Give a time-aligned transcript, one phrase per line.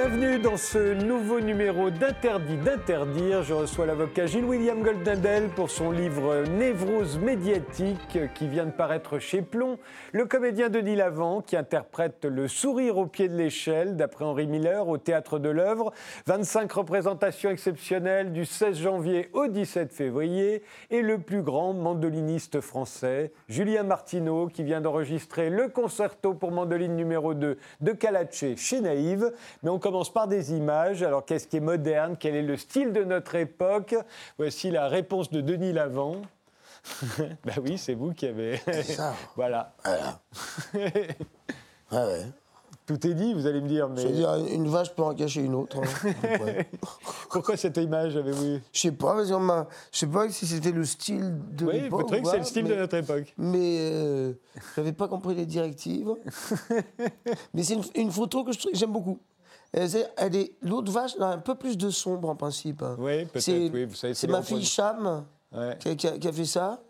[0.00, 3.42] Bienvenue dans ce nouveau numéro d'Interdit d'interdire.
[3.42, 9.18] Je reçois l'avocat Gilles William Goldnadel pour son livre Névrose médiatique qui vient de paraître
[9.18, 9.76] chez Plomb.
[10.12, 14.86] Le comédien Denis Lavant qui interprète le sourire au pied de l'échelle d'après Henri Miller
[14.86, 15.92] au théâtre de l'œuvre.
[16.26, 23.32] 25 représentations exceptionnelles du 16 janvier au 17 février et le plus grand mandoliniste français,
[23.48, 29.32] Julien Martineau qui vient d'enregistrer le concerto pour mandoline numéro 2 de Calace chez Naïve.
[29.64, 31.02] Mais commence par des images.
[31.02, 32.16] Alors, qu'est-ce qui est moderne?
[32.18, 33.94] Quel est le style de notre époque?
[34.38, 36.16] Voici la réponse de Denis Lavant.
[37.44, 38.58] bah oui, c'est vous qui avez.
[38.82, 39.14] Ça.
[39.36, 39.74] voilà.
[39.84, 40.20] Voilà.
[41.90, 42.26] Ah ouais.
[42.84, 43.88] Tout est dit, vous allez me dire.
[43.88, 45.78] Mais C'est-à-dire, une vache peut en cacher une autre.
[45.78, 46.12] hein.
[46.44, 46.66] Ouais.
[47.30, 49.28] pourquoi cette image avez-vous Je sais pas, parce
[49.92, 52.00] je sais pas si c'était le style de Oui, l'époque.
[52.00, 54.32] vous trouvez ou que c'est le style mais, de notre époque Mais euh,
[54.76, 56.10] j'avais pas compris les directives.
[57.54, 59.18] mais c'est une, une photo que j'aime beaucoup.
[59.72, 62.82] Elle est l'autre vache, elle a un peu plus de sombre en principe.
[62.98, 65.76] Oui, peut-être, oui, vous savez, c'est ma fille Cham Ouais.
[65.80, 66.80] qui, a, qui a- qui a fait ça,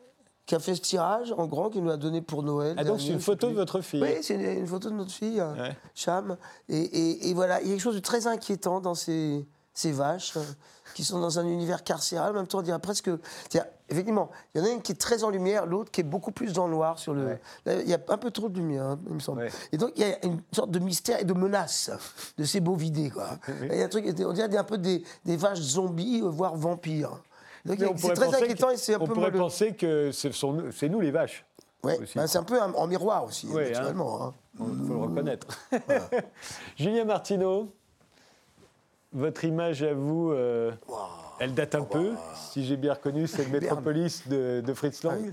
[0.47, 2.75] qui a fait ce tirage en grand, qui nous a donné pour Noël.
[2.79, 5.13] Ah, donc c'est une photo de votre fille Oui, c'est une, une photo de notre
[5.13, 5.77] fille, Ouais.
[5.95, 6.37] Cham.
[6.69, 9.47] Et, et- et voilà, il y a quelque chose de très inquiétant dans ces,
[9.79, 10.43] ces vaches euh,
[10.95, 12.33] qui sont dans un univers carcéral.
[12.33, 13.09] En même temps, on dirait presque.
[13.91, 16.33] Effectivement, il y en a une qui est très en lumière, l'autre qui est beaucoup
[16.33, 16.99] plus dans le noir.
[16.99, 17.41] Sur le, Ouais.
[17.85, 19.43] Il y a un peu trop de lumière, hein, il me semble.
[19.43, 19.51] Ouais.
[19.73, 21.91] Et donc, il y a une sorte de mystère et de menace
[22.37, 23.11] de ces beaux vidés.
[23.11, 23.29] Quoi.
[23.63, 26.57] Il y a un truc, on dirait un peu des, des vaches zombies, euh, voire
[26.57, 27.21] vampires.
[27.65, 29.39] Donc, on c'est pourrait très inquiétant que- et c'est un On peu pourrait moelleux.
[29.39, 31.45] penser que ce sont nous- c'est nous les vaches.
[31.85, 32.13] Aussi.
[32.17, 33.71] bah, c'est un peu en miroir aussi, Ouais, hein.
[33.79, 34.23] naturellement.
[34.27, 34.35] hein.
[34.61, 35.47] Il faut le reconnaître.
[36.77, 37.73] Julien Martineau,
[39.13, 40.73] votre image à vous, euh,
[41.41, 42.13] elle date un peu.
[42.35, 45.33] Si j'ai bien reconnu, c'est le Métropolis de, de Fritz Lang.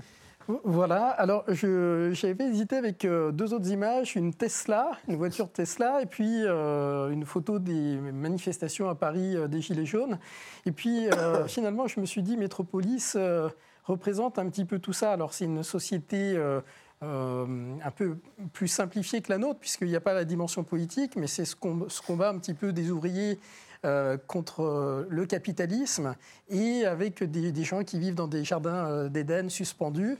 [0.62, 6.06] Voilà, alors j'avais hésité avec euh, deux autres images, une Tesla, une voiture Tesla, et
[6.06, 10.20] puis euh, une photo des manifestations à Paris euh, des Gilets jaunes.
[10.64, 13.48] Et puis euh, finalement, je me suis dit, Métropolis euh,
[13.82, 15.12] représente un petit peu tout ça.
[15.12, 16.60] Alors c'est une société euh,
[17.02, 18.16] euh, un peu
[18.52, 21.56] plus simplifiée que la nôtre, puisqu'il n'y a pas la dimension politique, mais c'est ce,
[21.56, 23.40] com- ce combat un petit peu des ouvriers
[23.86, 26.14] euh, contre euh, le capitalisme
[26.48, 30.18] et avec des, des gens qui vivent dans des jardins euh, d'Éden suspendus.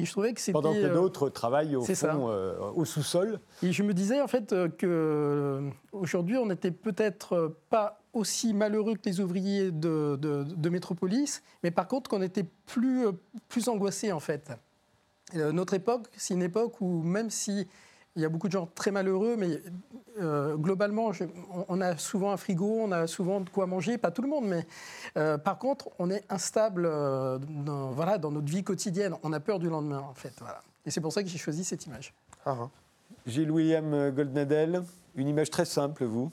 [0.00, 0.52] Et je trouvais que c'était.
[0.52, 3.40] Pendant que d'autres travaillent au fond, euh, sous-sol.
[3.64, 8.54] et je me disais en fait euh, que euh, aujourd'hui on n'était peut-être pas aussi
[8.54, 13.06] malheureux que les ouvriers de, de- de Métropolis, mais par contre qu'on était plus,
[13.48, 14.52] plus angoissés en fait.
[15.34, 17.66] Euh, notre époque, c'est une époque où même si
[18.18, 19.62] il y a beaucoup de gens très malheureux, mais
[20.20, 23.96] euh, globalement, je- on, on a souvent un frigo, on a souvent de quoi manger,
[23.96, 24.66] pas tout le monde, mais
[25.16, 29.14] euh, par contre, on est instable euh, dans, voilà, dans notre vie quotidienne.
[29.22, 30.32] On a peur du lendemain, en fait.
[30.40, 30.60] Voilà.
[30.84, 32.12] Et c'est pour ça que j'ai choisi cette image.
[32.44, 32.70] Ah, hein.
[33.26, 34.82] Gilles William Goldnadel,
[35.14, 36.30] une image très simple, vous,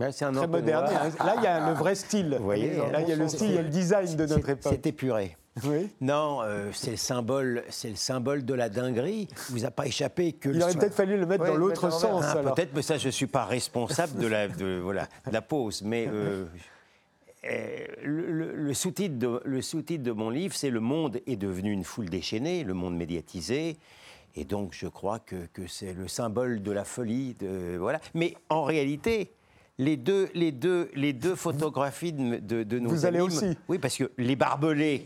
[0.00, 0.86] Ouais, c'est un très moderne.
[1.24, 2.36] Là, il y a le vrai style.
[2.38, 4.48] Vous voyez, Là, il y a le style, il y a le design de notre
[4.48, 4.72] époque.
[4.72, 5.36] C'est épuré.
[5.64, 5.88] Oui.
[6.00, 9.28] Non, euh, c'est le symbole, c'est le symbole de la dinguerie.
[9.50, 12.24] Il vous a pas échappé que Il aurait peut-être fallu le mettre dans l'autre sens.
[12.26, 12.52] Ah.
[12.54, 15.82] Peut-être, mais ça, je suis pas responsable de la, de, voilà, de la pause.
[15.82, 16.44] Mais euh,
[17.44, 22.08] euh, le, le- le sous-titre de, mon livre, c'est Le monde est devenu une foule
[22.08, 23.76] déchaînée, le monde médiatisé.
[24.36, 27.34] Et donc, je crois que, que c'est le symbole de la folie.
[27.40, 28.00] De, voilà.
[28.14, 29.32] Mais en réalité,
[29.78, 33.56] les deux, les deux, les deux photographies de, de, de nos Vous allez aussi.
[33.68, 35.04] Oui, parce que les barbelés,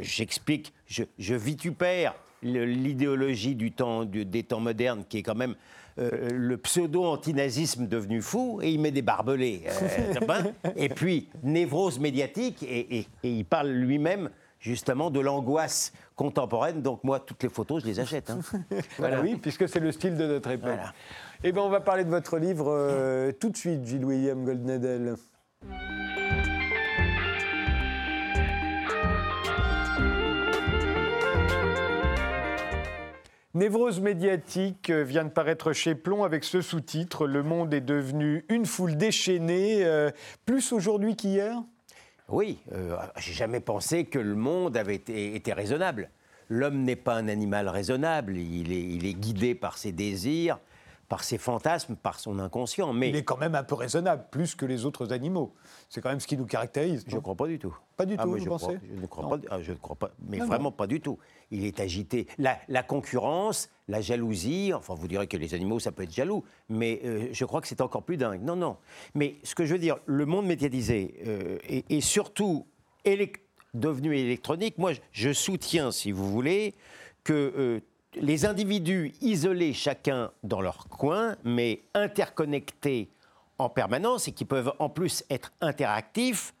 [0.00, 5.54] j'explique, je, je vitupère l'idéologie du temps, du- des temps modernes, qui est quand même
[5.98, 9.62] euh, le pseudo-antinazisme devenu fou, et il met des barbelés.
[9.66, 10.42] euh,
[10.76, 14.28] et puis, névrose médiatique, et, et- et il parle lui-même
[14.60, 16.82] justement de l'angoisse contemporaine.
[16.82, 18.28] Donc moi, toutes les photos, je les achète.
[18.30, 18.40] hein.
[18.98, 20.66] Voilà, oui, puisque c'est le style de notre époque.
[20.68, 20.92] Voilà.
[21.44, 25.14] Eh bien, on va parler de votre livre euh, tout de suite, Gilles William Goldnadel.
[33.56, 38.44] Névrose médiatique euh, vient de paraître chez Plomb avec ce sous-titre Le monde est devenu
[38.50, 40.10] une foule déchaînée, euh,
[40.44, 41.62] plus aujourd'hui qu'hier?
[42.28, 46.10] Oui, euh, j'ai jamais pensé que le monde avait été, raisonnable.
[46.50, 50.58] L'homme n'est pas un animal raisonnable, il est guidé par ses désirs,
[51.08, 52.92] par ses fantasmes, par son inconscient.
[52.92, 55.54] Mais Il est quand même un peu raisonnable, plus que les autres animaux.
[55.88, 57.04] C'est quand même ce qui nous caractérise.
[57.06, 57.76] je ne crois pas du tout.
[57.96, 59.30] Pas du Ah, tout, vous je pensez crois- Je ne crois Non.
[59.30, 59.38] pas.
[59.50, 60.10] ah, je ne crois pas.
[60.28, 60.48] Mais Non, non.
[60.50, 61.18] vraiment pas du tout.
[61.50, 62.26] Il est agité.
[62.38, 64.72] La, la concurrence, la jalousie.
[64.74, 67.68] Enfin, vous direz que les animaux, ça peut être jaloux, mais euh, je crois que
[67.68, 68.42] c'est encore plus dingue.
[68.42, 68.76] Non, non.
[69.14, 72.66] Mais ce que je veux dire, le monde médiatisé euh, est, est surtout
[73.74, 74.78] devenu électronique.
[74.78, 76.74] Moi, je- je soutiens, si vous voulez,
[77.24, 77.80] que euh,
[78.16, 83.08] les individus isolés chacun dans leur coin, mais interconnectés
[83.58, 86.54] en permanence et qui peuvent en plus être interactifs,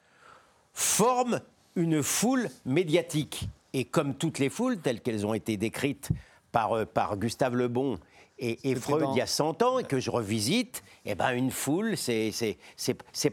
[0.72, 1.40] forment
[1.74, 3.48] une foule médiatique.
[3.72, 6.10] Et comme toutes les foules, telles qu'elles ont été décrites
[6.52, 6.84] par, euh,
[7.16, 7.98] Gustave Le Bon
[8.38, 11.30] et, et Freud dans- il y a 100 ans et que je revisite, eh ben
[11.32, 12.58] une foule, c'est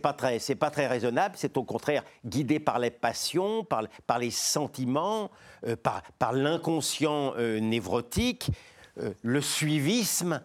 [0.02, 1.36] pas très c'est pas très raisonnable.
[1.38, 5.30] C'est au contraire guidé par les passions, par, par les sentiments,
[5.68, 8.50] euh, par, par l'inconscient euh, névrotique,
[9.00, 10.42] euh, le suivisme,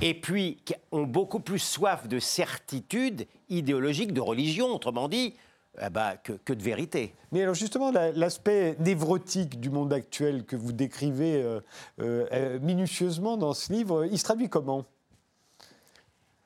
[0.00, 5.34] et puis qui ont beaucoup plus soif de certitude idéologique, de religion, autrement dit,
[5.80, 7.14] eh ben, que, que de vérité.
[7.32, 11.60] Mais alors justement, la- l'aspect névrotique du monde actuel que vous décrivez euh,
[12.00, 14.84] euh, euh, minutieusement dans ce livre, il se traduit comment?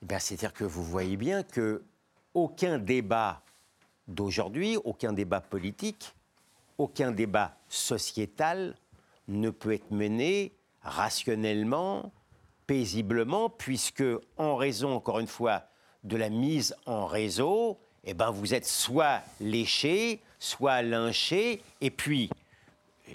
[0.02, 1.82] Eh bien, C'est-à-dire que vous voyez bien que
[2.34, 3.42] aucun débat
[4.08, 6.14] d'aujourd'hui, aucun débat politique,
[6.78, 8.74] aucun débat sociétal
[9.28, 10.52] ne peut être mené
[10.82, 12.10] rationnellement,
[12.66, 14.02] paisiblement, puisque
[14.36, 15.64] en raison, encore une fois,
[16.04, 22.28] de la mise en réseau, eh ben, vous êtes soit léché, soit lynché, et puis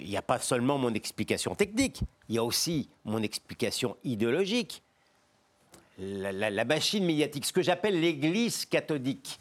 [0.00, 4.82] il n'y a pas seulement mon explication technique, il y a aussi mon explication idéologique
[5.98, 9.40] la, la- la machine médiatique, ce que j'appelle l'Église catholique,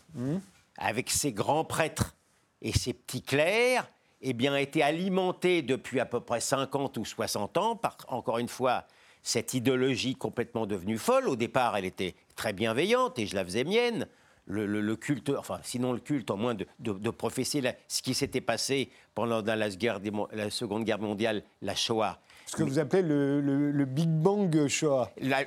[0.77, 2.15] avec ses grands prêtres
[2.63, 3.87] et ses petits clercs,
[4.23, 8.39] eh bien, a été alimentée depuis à peu près 50 ou 60 ans par, encore
[8.39, 8.85] une fois,
[9.21, 11.27] cette idéologie complètement devenue folle.
[11.29, 14.07] Au départ, elle était très bienveillante et je la faisais mienne.
[14.49, 17.73] Le, le- le culte, enfin, sinon le culte, au moins de, de- de professer la-
[17.87, 21.75] ce qui s'était passé pendant dans la, guerre des mon- la Seconde Guerre mondiale, la
[21.75, 22.17] Shoah.
[22.45, 25.11] Ce que vous appelez le, Big Bang Shoah.
[25.19, 25.43] La-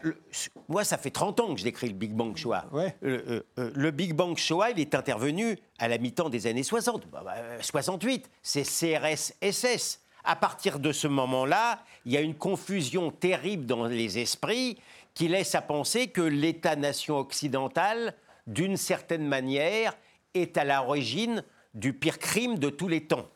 [0.69, 2.67] moi, ça fait 30 ans que je décris le Big Bang Shoah.
[2.73, 2.95] Ouais.
[3.01, 6.63] Le, euh, euh, le Big Bang Shoah, il est intervenu à la mi-temps des années
[6.63, 7.07] 60.
[7.11, 10.01] Bah, bah, euh, 68, c'est CRS-SS.
[10.25, 14.79] À partir de ce moment-là, il y a une confusion terrible dans les esprits
[15.15, 18.15] qui laisse à penser que l'État-nation occidental,
[18.47, 19.97] d'une certaine manière,
[20.35, 21.45] est à l'origine
[21.75, 23.29] du pire crime de tous les temps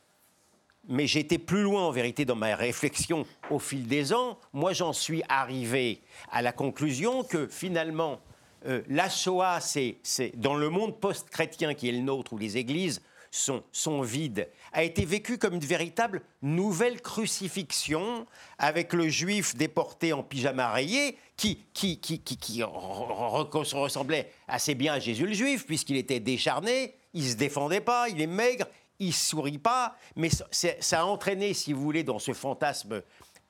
[0.86, 4.38] mais été plus loin en vérité dans ma réflexion au fil des ans.
[4.52, 8.20] Moi, j'en suis arrivé à la conclusion que finalement,
[8.66, 9.96] euh, la Shoah, c'est-
[10.36, 14.82] dans le monde post-chrétien qui est le nôtre, où les églises sont, sont vides, a
[14.82, 18.26] été vécue comme une véritable nouvelle crucifixion
[18.58, 23.76] avec le juif déporté en pyjama rayé qui, qui, qui, qui, qui re- re- re-
[23.76, 28.20] ressemblait assez bien à Jésus le juif puisqu'il était décharné, il se défendait pas, il
[28.20, 28.66] est maigre,
[28.98, 33.02] il sourit pas, mais ça, a entraîné, si vous voulez, dans ce fantasme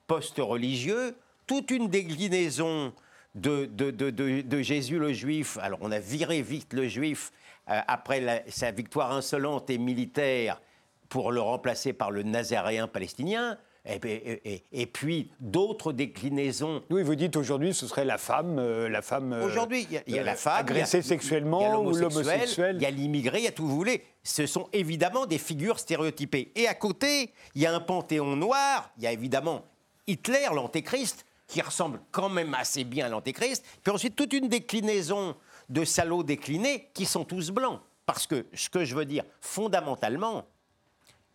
[0.06, 1.17] post-religieux,
[1.47, 2.93] toute une déclinaison
[3.35, 5.59] de, de- de- de- Jésus le juif.
[5.61, 7.32] Alors on a viré vite le juif
[7.69, 10.61] euh, après sa victoire insolente et militaire
[11.08, 13.58] pour le remplacer par le nazaréen palestinien.
[13.86, 18.58] Et, et- et- et puis d'autres déclinaisons Oui, vous dites aujourd'hui ce serait la femme,
[18.58, 19.34] euh, la femme.
[19.34, 20.56] euh, Aujourd'hui, il y a- il y, a euh, la femme.
[20.60, 22.76] agressée y a- sexuellement il y a ou l'homosexuel.
[22.76, 24.02] Il y a l'immigré, il y a tout vous voulez.
[24.22, 26.50] Ce sont évidemment des figures stéréotypées.
[26.54, 28.90] Et à côté, il y a un panthéon noir.
[28.96, 29.66] Il y a évidemment
[30.06, 33.62] Hitler, l'antéchrist, qui ressemble quand même assez bien à l'antéchrist.
[33.82, 35.37] Puis ensuite, toute une déclinaison
[35.68, 37.80] de salauds déclinés qui sont tous blancs.
[38.06, 40.44] Parce que ce que je veux dire, fondamentalement,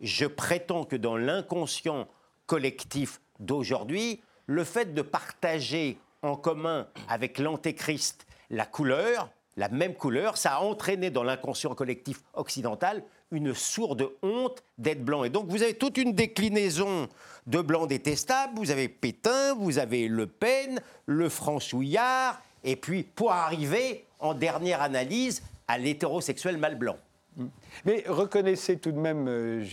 [0.00, 2.08] je prétends que dans l'inconscient
[2.46, 10.36] collectif d'aujourd'hui, le fait de partager en commun avec l'antéchrist la couleur, la même couleur,
[10.36, 15.22] ça a entraîné dans l'inconscient collectif occidental une sourde honte d'être blanc.
[15.24, 17.08] Et donc vous avez toute une déclinaison
[17.46, 23.32] de blancs détestables, vous avez Pétain, vous avez Le Pen, le Franchouillard, et puis pour
[23.32, 26.96] arriver en dernière analyse à l'hétérosexuel mâle blanc.
[27.84, 29.64] Mais reconnaissez tout de même, euh,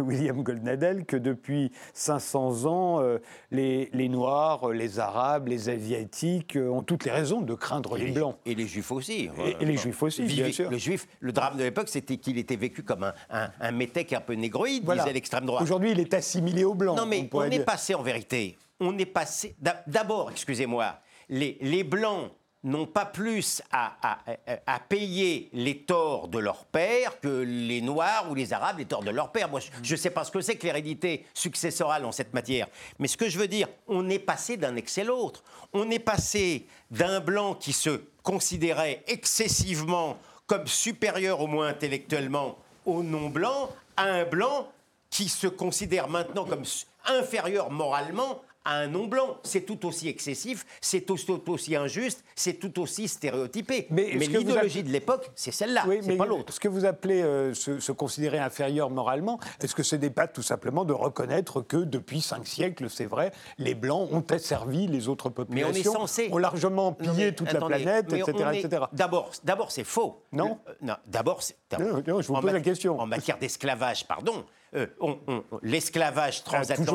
[0.02, 3.18] William Goldnadel, que depuis 500 ans, euh,
[3.50, 7.96] les, les Noirs, euh, les Arabes, les Asiatiques euh, ont toutes les raisons de craindre
[7.96, 8.36] les Blancs.
[8.46, 9.28] Et les juifs aussi.
[9.44, 10.70] Et- et les juifs aussi, bien sûr.
[10.70, 14.12] Le juif, le drame de l'époque, c'était qu'il était vécu comme un, un, un métèque
[14.12, 15.02] un peu négroïde, Voilà.
[15.02, 15.62] disait l'extrême droite.
[15.62, 16.96] Aujourd'hui, il est assimilé aux Blancs.
[16.96, 17.64] Non, mais on, est dire.
[17.64, 18.56] passé en vérité.
[18.80, 19.54] On est passé.
[19.60, 20.94] d'ab- D'abord, excusez-moi,
[21.28, 22.30] les, les Blancs
[22.62, 24.18] n'ont pas plus à, à-
[24.66, 29.02] à- payer les torts de leur père que les Noirs ou les Arabes les torts
[29.02, 29.48] de leur père.
[29.48, 32.66] Moi, je ne sais pas ce que c'est que l'hérédité successorale en cette matière.
[32.98, 35.42] Mais ce que je veux dire, on est passé d'un excès l'autre.
[35.72, 43.02] On est passé d'un Blanc qui se considérait excessivement comme supérieur au moins intellectuellement au
[43.02, 44.68] non-Blanc à un Blanc
[45.08, 46.64] qui se considère maintenant comme
[47.06, 49.38] inférieur moralement à un non-blanc.
[49.42, 51.16] C'est tout aussi excessif, c'est tout,
[51.50, 53.86] aussi injuste, c'est tout aussi stéréotypé.
[53.90, 56.52] Mais l'idéologie appelez- de l'époque, c'est celle-là, Oui, c'est pas l'autre.
[56.52, 60.26] ce que vous appelez euh, se, se considérer inférieur moralement, est-ce que ce n'est pas
[60.28, 65.08] tout simplement de reconnaître que depuis cinq siècles, c'est vrai, les Blancs ont asservi les
[65.08, 66.28] autres Mais on est populations, censé.
[66.32, 68.48] ont largement Non, pillé mais toute attendez, la planète, mais etc.
[68.52, 68.82] est- etc.
[68.92, 70.22] D'abord, d'abord, c'est faux.
[70.32, 72.98] Non euh, non, d'abord, c'est- Non, non, je vous en pose la question.
[73.00, 76.86] En matière d'esclavage, pardon, euh, on- on- on- l'esclavage transatlantique.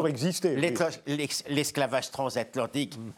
[0.55, 0.99] L'esclavage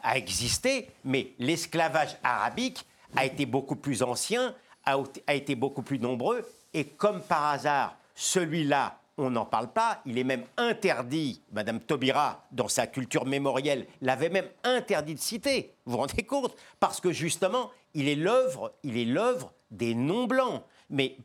[0.02, 2.84] a existé, mais l'esclavage arabique
[3.16, 4.96] a été beaucoup plus ancien, a,
[5.26, 10.16] a été beaucoup plus nombreux, et comme par hasard, celui-là, on n'en parle pas, il
[10.18, 15.74] est même interdit, Madame Taubira, dans sa culture mémorielle, l'avait même interdit de citer.
[15.86, 16.54] Vous vous rendez compte?
[16.78, 20.62] Parce que justement, il est l'œuvre, il est l'œuvre des non-blancs.
[20.90, 21.16] Mais,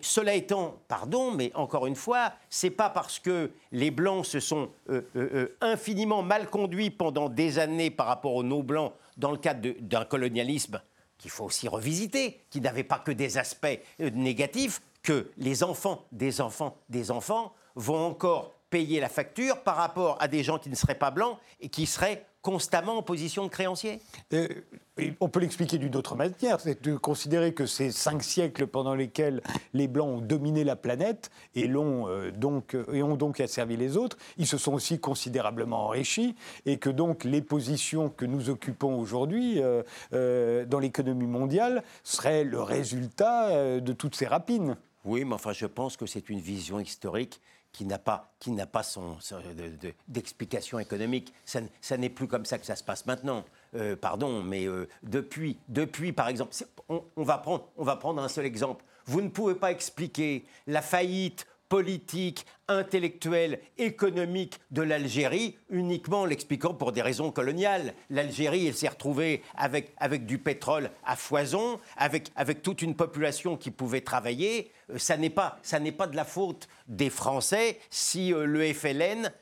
[0.00, 4.70] cela étant, pardon, mais encore une fois, c'est pas parce que les blancs se sont
[4.90, 9.38] euh, euh, euh, infiniment mal conduits pendant des années par rapport aux non-blancs dans le
[9.38, 10.80] cadre d'un colonialisme
[11.18, 16.40] qu'il faut aussi revisiter, qui n'avait pas que des aspects négatifs, que les enfants des
[16.40, 20.76] enfants des enfants vont encore payer la facture par rapport à des gens qui ne
[20.76, 24.00] seraient pas blancs et qui seraient constamment en position de créancier.
[24.32, 24.48] Euh,
[24.96, 28.94] et on peut l'expliquer d'une autre manière, c'est de considérer que ces cinq siècles pendant
[28.94, 29.42] lesquels
[29.74, 33.98] les Blancs ont dominé la planète et, l'ont, euh, donc, et ont donc asservi les
[33.98, 38.98] autres, ils se sont aussi considérablement enrichis et que donc les positions que nous occupons
[38.98, 39.82] aujourd'hui euh,
[40.14, 44.78] euh, dans l'économie mondiale seraient le résultat euh, de toutes ces rapines.
[45.04, 48.66] Oui, mais enfin, je pense que c'est une vision historique qui n'a pas, qui n'a
[48.66, 49.16] pas son,
[49.56, 51.32] de- d'explication économique.
[51.44, 53.44] Ça, n'est plus comme ça que ça se passe maintenant.
[53.74, 56.54] Euh, pardon, mais euh, depuis, depuis, par exemple,
[56.88, 58.84] on va prendre, on va prendre un seul exemple.
[59.06, 66.74] Vous ne pouvez pas expliquer la faillite politique, intellectuelle, économique de l'Algérie uniquement en l'expliquant
[66.74, 67.94] pour des raisons coloniales.
[68.10, 73.56] L'Algérie, elle s'est retrouvée avec, avec du pétrole à foison, avec, avec toute une population
[73.56, 74.70] qui pouvait travailler.
[74.90, 75.58] Euh, Ça n'est pas,
[75.96, 79.32] pas de la faute des Français si euh, le FLN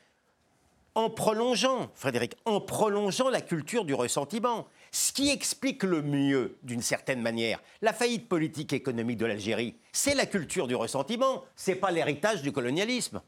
[0.95, 4.67] en prolongeant, Frédéric, en prolongeant la culture du ressentiment.
[4.91, 9.75] Ce qui explique le mieux, d'une certaine manière, la faillite politique et économique de l'Algérie,
[9.91, 13.21] c'est la culture du ressentiment, c'est pas l'héritage du colonialisme.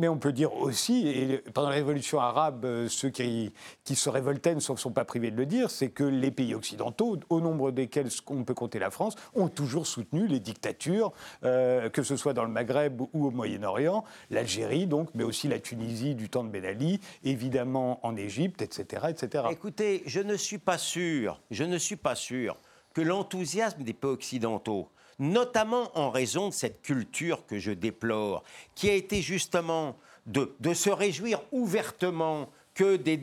[0.00, 3.52] Mais on peut dire aussi, et pendant la révolution arabe, euh, ceux qui,
[3.84, 7.42] se révoltaient ne sont pas privés de le dire, c'est que les pays occidentaux, au
[7.42, 11.12] nombre desquels on peut compter la France, ont toujours soutenu les dictatures,
[11.44, 15.58] euh, que ce soit dans le Maghreb ou au Moyen-Orient, l'Algérie donc, mais aussi la
[15.58, 19.44] Tunisie du temps de Ben Ali, évidemment en Égypte, etc., etc.
[19.50, 22.56] Écoutez, je ne suis pas sûr, je ne suis pas sûr
[22.94, 24.88] que l'enthousiasme des pays occidentaux,
[25.20, 28.42] notamment en raison de cette culture que je déplore,
[28.74, 29.96] qui a été justement
[30.26, 33.16] de, se réjouir ouvertement que des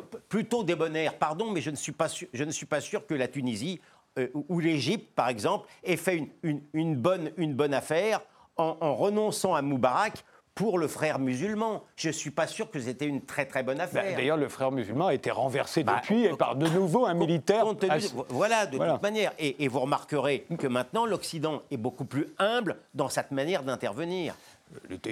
[0.00, 3.06] p- plutôt débonnaires, pardon, mais je ne suis pas sûr, je ne suis pas sûr
[3.06, 3.80] que la Tunisie
[4.18, 6.28] euh, ou- l'Égypte, par exemple, ait fait
[6.74, 8.20] une bonne affaire
[8.56, 11.82] en, en renonçant à Moubarak pour le frère musulman.
[11.96, 14.16] Je ne suis pas sûr que c'était une très très bonne Bah, affaire.
[14.16, 17.62] D'ailleurs, le frère musulman a été renversé Bah, depuis et par de nouveau un militaire.
[17.64, 18.92] compte ass- voilà, de Voilà.
[18.94, 19.32] toute manière.
[19.38, 24.34] Et, et vous remarquerez que maintenant, l'Occident est beaucoup plus humble dans cette manière d'intervenir.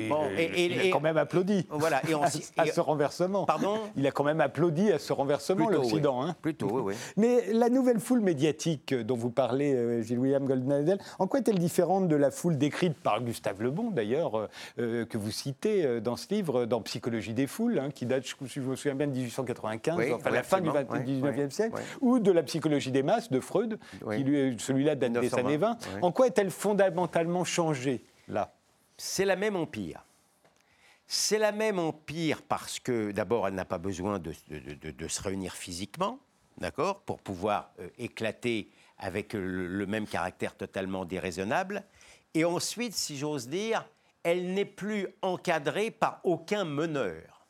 [0.08, 2.22] Bon, il- et- et- il a et- quand même applaudi Voilà, et on
[2.56, 3.44] à, ce renversement.
[3.44, 6.22] Pardon Il a quand même applaudi à ce renversement, l'Occident.
[6.22, 6.28] oui.
[6.30, 6.36] hein.
[6.40, 6.94] Plutôt, oui, oui.
[7.16, 12.08] Mais la nouvelle foule médiatique dont vous parlez, euh, Gilles-William Goldnadel, en quoi est-elle différente
[12.08, 14.48] de la foule décrite par Gustave Le Bon, d'ailleurs, euh,
[14.78, 18.24] euh, que vous citez euh, dans ce livre, dans Psychologie des foules, hein, qui date,
[18.26, 20.92] je, si je me souviens bien, de 1895, Oui, enfin oui, la fin du absolument,
[20.92, 23.78] 20 oui, 19e oui, siècle, ou de la psychologie des masses de Freud,
[24.14, 25.76] qui lui, celui-là date des 1920, années 20.
[25.94, 25.98] oui.
[26.02, 28.52] En quoi est-elle fondamentalement changée, là?
[29.02, 30.04] C'est la même empire.
[31.06, 34.34] C'est la même empire parce que, d'abord, elle n'a pas besoin de,
[35.08, 36.18] se réunir physiquement,
[36.58, 41.82] d'accord, pour pouvoir euh, éclater avec le, même caractère totalement déraisonnable.
[42.34, 43.88] Et ensuite, si j'ose dire,
[44.22, 47.46] elle n'est plus encadrée par aucun meneur.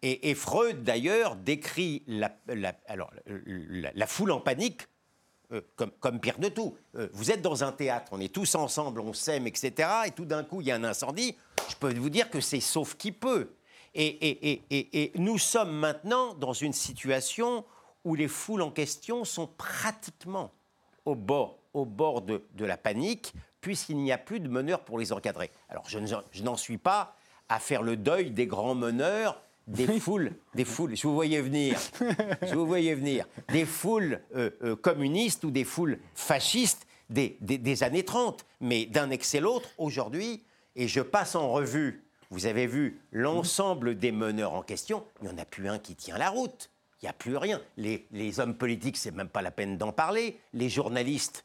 [0.00, 4.88] Et, Freud, d'ailleurs, décrit la foule en panique
[5.54, 5.60] euh,
[6.00, 6.76] comme, pire de tout.
[6.96, 9.88] Euh, vous êtes dans un théâtre, on est tous ensemble, on s'aime, etc.
[10.06, 11.36] Et tout d'un coup, il y a un incendie.
[11.68, 13.50] Je peux vous dire que c'est sauf qui peut.
[13.94, 17.64] Et, nous sommes maintenant dans une situation
[18.04, 20.50] où les foules en question sont pratiquement
[21.04, 25.12] au bord, au bord de, la panique, puisqu'il n'y a plus de meneurs pour les
[25.12, 25.52] encadrer.
[25.68, 27.14] Alors, je n'en suis pas
[27.48, 31.78] à faire le deuil des grands meneurs, des foules, des foules, je vous voyais venir,
[32.42, 37.58] je vous voyais venir, des foules euh, euh, communistes ou des foules fascistes des, des-
[37.58, 38.44] des années 30.
[38.60, 40.42] Mais d'un excès l'autre, aujourd'hui,
[40.76, 45.34] et je passe en revue, vous avez vu l'ensemble des meneurs en question, il n'y
[45.34, 46.70] en a plus un qui tient la route.
[47.02, 47.60] Il n'y a plus rien.
[47.76, 50.38] Les, les hommes politiques, c'est même pas la peine d'en parler.
[50.54, 51.44] Les journalistes,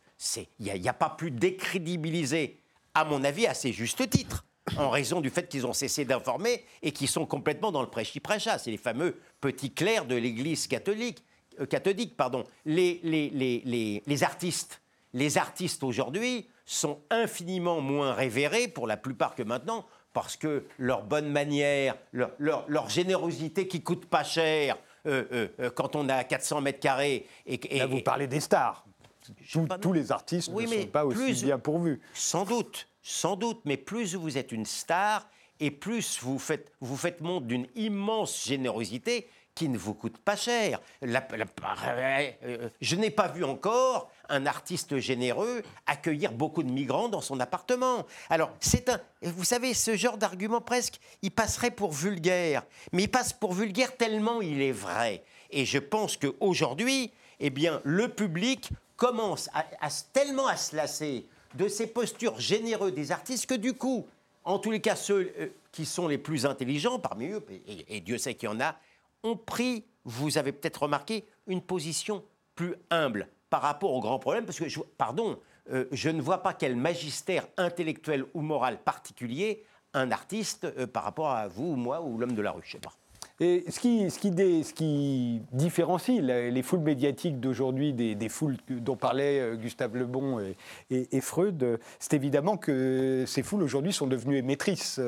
[0.60, 2.60] il n'y a, a, pas plus décrédibilisé,
[2.94, 4.46] à mon avis, à ses justes titres,
[4.78, 8.58] en raison du fait qu'ils ont cessé d'informer et qu'ils sont complètement dans le prêchi-prêcha.
[8.58, 11.24] C'est les fameux petits clercs de l'Église catholique.
[11.60, 12.44] Euh, catholique pardon.
[12.66, 14.82] Les, les, les, les artistes,
[15.14, 21.04] les artistes aujourd'hui sont infiniment moins révérés pour la plupart que maintenant parce que leur
[21.04, 26.10] bonne manière, leur, leur, leur générosité qui coûte pas cher euh, euh, euh quand on
[26.10, 27.26] a 400 mètres carrés.
[27.46, 28.86] Et, et, Là, vous parlez des stars.
[29.52, 32.02] Tous, tous les artistes oui, ne sont pas aussi plus, bien pourvus.
[32.14, 35.30] Sans doute, sans doute, mais plus vous êtes une star
[35.60, 40.80] et plus vous faites, montre d'une immense générosité qui ne vous coûte pas cher.
[41.04, 47.42] Euh, je n'ai pas vu encore un artiste généreux accueillir beaucoup de migrants dans son
[47.42, 48.06] appartement.
[48.30, 49.02] Alors, c'est un.
[49.22, 52.64] Vous savez, ce genre d'argument presque, il passerait pour vulgaire.
[52.94, 55.26] Mais il passe pour vulgaire tellement il est vrai.
[55.50, 59.50] Et je pense qu'aujourd'hui, eh bien, le public commence
[60.14, 61.26] tellement à se lasser
[61.56, 64.08] de ces postures généreuses des artistes que du coup,
[64.44, 67.46] en tous les cas, ceux euh, qui sont les plus intelligents parmi eux,
[67.88, 68.76] et Dieu sait qu'il y en a,
[69.24, 72.24] ont pris, vous avez peut-être remarqué, une position
[72.56, 75.40] plus humble par rapport aux grands problèmes, parce que, je, pardon,
[75.72, 79.64] euh, je ne vois pas quel magistère intellectuel ou moral particulier
[79.94, 82.74] un artiste euh, par rapport à vous ou moi ou l'homme de la rue, je
[82.74, 82.94] sais pas.
[83.40, 90.40] Et ce qui, différencie les foules médiatiques d'aujourd'hui des, foules dont parlaient euh, Gustave Lebon
[90.40, 90.56] et,
[90.90, 95.00] et, Freud, c'est évidemment que ces foules aujourd'hui sont devenues émettrices.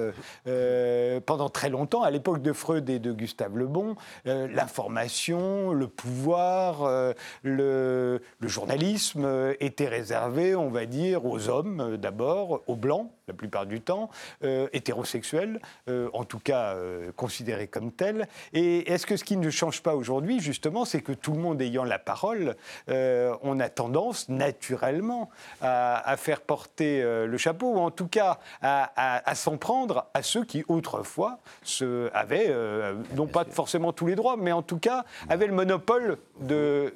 [0.47, 3.95] Euh, pendant très longtemps, à l'époque de Freud et de Gustave Lebon,
[4.27, 11.97] euh, l'information, le pouvoir, euh, le, le, journalisme étaient réservés, on va dire, aux hommes
[11.97, 14.09] d'abord, aux blancs la plupart du temps,
[14.41, 16.75] hétérosexuels, en tout cas
[17.15, 18.20] considérés comme tels.
[18.53, 21.61] Et est-ce que ce qui ne change pas aujourd'hui, justement, c'est que tout le monde
[21.61, 22.55] ayant la parole,
[22.89, 25.29] euh, on a tendance naturellement
[25.61, 30.43] à, faire porter euh, le chapeau, ou en tout cas à, s'en prendre à ceux
[30.45, 35.05] qui autrefois se, avaient, euh, non pas forcément tous les droits, mais en tout cas
[35.29, 36.93] avaient le monopole de,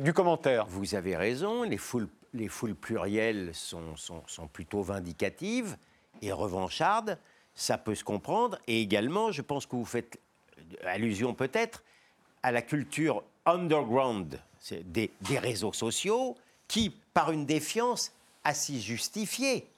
[0.00, 0.66] du commentaire.
[0.68, 5.76] Vous avez raison, les foules, les foules plurielles sont, sont, sont plutôt vindicatives
[6.22, 7.18] et revanchardes
[7.56, 8.58] ça peut se comprendre.
[8.68, 10.20] Et également, je pense que vous faites
[10.84, 11.82] allusion peut-être
[12.42, 16.36] à la culture underground des, réseaux sociaux
[16.68, 18.12] qui, par une défiance
[18.44, 19.68] assez justifiée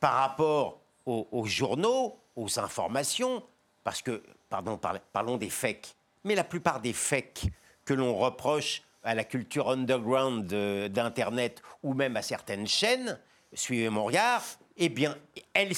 [0.00, 3.42] par rapport aux, journaux, aux informations,
[3.84, 4.78] parce que, pardon,
[5.12, 5.94] parlons des fakes,
[6.24, 7.46] mais la plupart des fakes
[7.84, 13.18] que l'on reproche à la culture underground d'Internet ou même à certaines chaînes,
[13.52, 14.42] suivez mon regard,
[14.76, 15.16] eh bien,
[15.52, 15.74] elles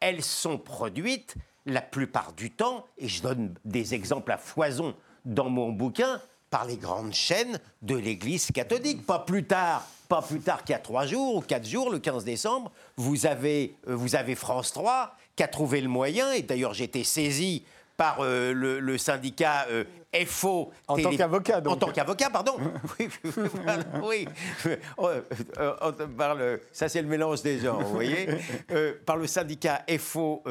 [0.00, 5.50] elles sont produites la plupart du temps, et je donne des exemples à foison dans
[5.50, 9.04] mon bouquin, par les grandes chaînes de l'Église catholique.
[9.04, 11.98] Pas plus tard, pas plus tard qu'il y a trois jours ou quatre jours, le
[11.98, 16.42] 15 décembre, vous avez, euh, vous avez France 3 qui a trouvé le moyen, et
[16.42, 17.64] d'ailleurs j'ai été saisi
[17.96, 19.84] par euh, le, syndicat euh,
[20.26, 20.72] FO.
[20.88, 21.74] En tant qu'avocat, donc.
[21.74, 22.56] En tant qu'avocat, pardon.
[22.98, 23.08] oui,
[24.02, 24.28] oui.
[24.96, 25.08] Oh,
[25.58, 28.28] euh, ça, c'est le mélange des gens, vous voyez.
[29.04, 30.42] par le syndicat FO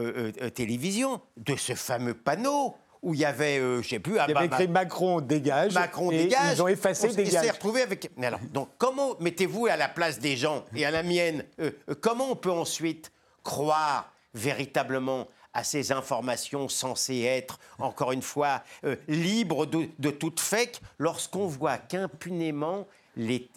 [0.53, 4.19] Télévision, de ce fameux panneau où il y avait, je je sais plus, il y
[4.19, 5.73] avait écrit Macron dégage.
[5.73, 6.57] Macron et dégage.
[6.57, 7.33] Ils ont effacé dégage.
[7.33, 8.09] Il s'est retrouvé avec.
[8.17, 11.43] Mais alors, donc comment mettez-vous à la place des gens et à la mienne
[12.01, 13.11] Comment on peut ensuite
[13.43, 20.81] croire véritablement à ces informations censées être, encore une fois, euh, libres de, toute fake,
[20.99, 23.49] lorsqu'on voit qu'impunément les,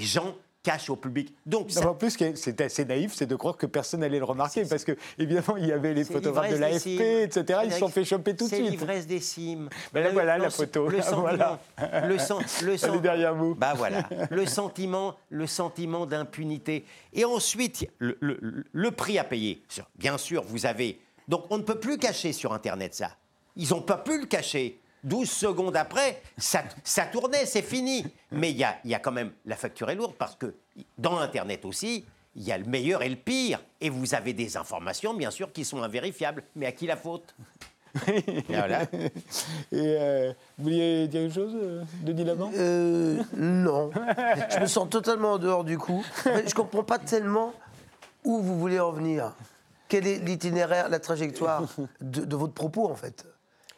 [0.00, 1.34] gens cache au public.
[1.44, 4.84] Donc, En plus, c'est assez naïf, c'est de croire que personne n'allait le remarquer, parce
[4.84, 7.60] que évidemment, il y avait les photographes de l'AFP, etc.
[7.64, 8.64] Ils se sont fait choper tout de suite.
[8.64, 9.68] C'est l'ivresse des cimes.
[9.92, 10.88] Ben là, voilà la photo.
[10.88, 11.20] Le sentiment.
[11.22, 11.60] Voilà.
[12.06, 13.54] Le, sen, le sen, derrière vous.
[13.54, 14.08] Bah voilà.
[14.30, 16.84] Le sentiment, le sentiment d'impunité.
[17.12, 19.62] Et ensuite, le, le, le prix à payer.
[19.96, 21.00] Bien sûr, vous avez.
[21.28, 23.10] Donc, on ne peut plus cacher sur Internet ça.
[23.56, 24.80] Ils n'ont pas pu le cacher.
[25.04, 28.06] 12 secondes après, ça, ça tournait, c'est fini.
[28.30, 30.54] Mais il y a, y a, quand même, la facture est lourde parce que
[30.98, 32.04] dans Internet aussi,
[32.36, 33.60] il y a le meilleur et le pire.
[33.80, 36.44] Et vous avez des informations, bien sûr, qui sont invérifiables.
[36.54, 37.34] Mais à qui la faute?
[38.08, 38.82] Et voilà.
[38.92, 39.10] Et
[39.72, 43.90] euh, vous vouliez dire une chose, euh, Denis Lavant euh, Non.
[44.50, 46.02] je me sens totalement en dehors du coup.
[46.24, 47.52] je ne comprends pas tellement
[48.24, 49.34] où vous voulez en venir.
[49.88, 51.64] Quel est l'itinéraire, la trajectoire
[52.00, 53.26] de, de votre propos, en fait?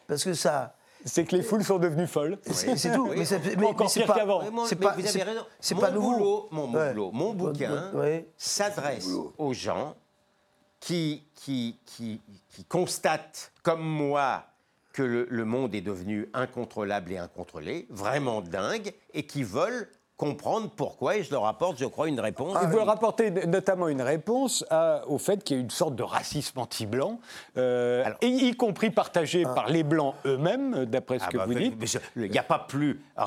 [0.06, 2.38] Parce que ça c'est que les foules sont devenues folles.
[2.50, 3.08] C'est tout.
[3.08, 4.42] Mais c'est pas qu'avant.
[4.66, 4.94] C'est pas.
[4.96, 5.46] Vous avez raison.
[5.60, 6.48] C'est pas nouveau.
[6.50, 7.92] mon, boulot, mon bouquin
[8.36, 9.96] s'adresse aux gens
[10.80, 14.44] qui, qui, qui, qui constatent, comme moi,
[14.92, 20.70] que le, le monde est devenu incontrôlable et incontrôlé, vraiment dingue, et qui veulent comprendre
[20.76, 22.56] pourquoi, et je leur apporte, je crois, une réponse.
[22.62, 25.96] Et vous leur apportez notamment une réponse à- au fait qu'il y a une sorte
[25.96, 27.18] de racisme anti-blanc,
[27.56, 31.70] euh, y compris partagé par les blancs eux-mêmes, d'après ce Ah que bah, vous mais-
[31.70, 31.98] dites.
[32.16, 33.22] Il n'y a pas plus euh,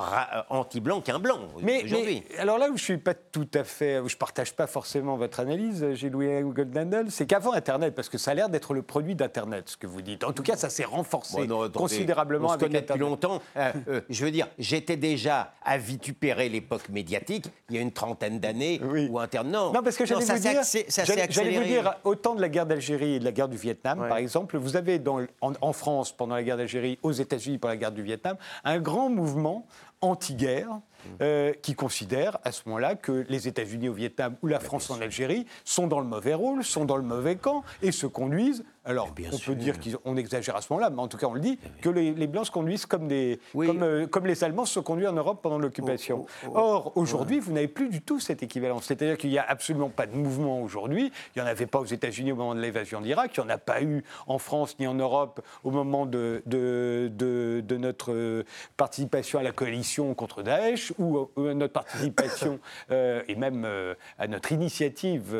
[0.48, 2.22] anti-blanc qu'un blanc Mais, aujourd'hui.
[2.30, 5.16] mais alors là où je suis pas tout à fait, où je partage pas forcément
[5.16, 9.14] votre analyse, Gilles-Louis Goldhandel, c'est qu'avant Internet, parce que ça a l'air d'être le produit
[9.14, 10.24] d'Internet, ce que vous dites.
[10.24, 12.92] En tout cas, ça s'est renforcé Bon, non, attendez, considérablement on se avec connaît depuis
[12.94, 13.10] Internet.
[13.10, 13.42] longtemps.
[13.56, 17.92] Euh, euh, je veux dire, j'étais déjà à vitupérer l'époque médiatique il y a une
[17.92, 19.08] trentaine d'années Oui.
[19.10, 19.52] où Internet.
[19.52, 23.14] Non, Non, parce que j'allais vous dire, j'allais- vous dire, autant de la guerre d'Algérie
[23.14, 24.08] et de la guerre du Vietnam, Ouais.
[24.08, 27.72] par exemple, vous avez dans, en, en France pendant la guerre d'Algérie, aux États-Unis pendant
[27.72, 29.66] la guerre du Vietnam, un grand mouvement
[30.00, 30.78] anti-guerre
[31.22, 35.00] euh, qui considère à ce moment-là que les États-Unis au Vietnam ou la France en
[35.00, 38.64] Algérie sont dans le mauvais rôle, sont dans le mauvais camp et se conduisent.
[38.84, 39.52] Alors, bien on sûr.
[39.52, 41.88] peut dire qu'on exagère à ce moment-là, mais en tout cas, on le dit, que
[41.90, 43.66] les, les Blancs se conduisent comme, des, Oui.
[43.66, 46.26] comme, euh, comme les Allemands se sont conduits en Europe pendant l'occupation.
[46.54, 48.84] Or, aujourd'hui, vous n'avez plus du tout cette équivalence.
[48.86, 51.12] C'est-à-dire qu'il n'y a absolument pas de mouvement aujourd'hui.
[51.36, 53.32] Il n'y en avait pas aux États-Unis au moment de l'invasion d'Irak.
[53.36, 57.10] Il n'y en a pas eu en France ni en Europe au moment de, de,
[57.12, 58.44] de- de notre euh,
[58.76, 62.58] participation à la coalition contre Daesh ou euh, notre participation
[62.90, 65.34] euh, et même euh, à notre initiative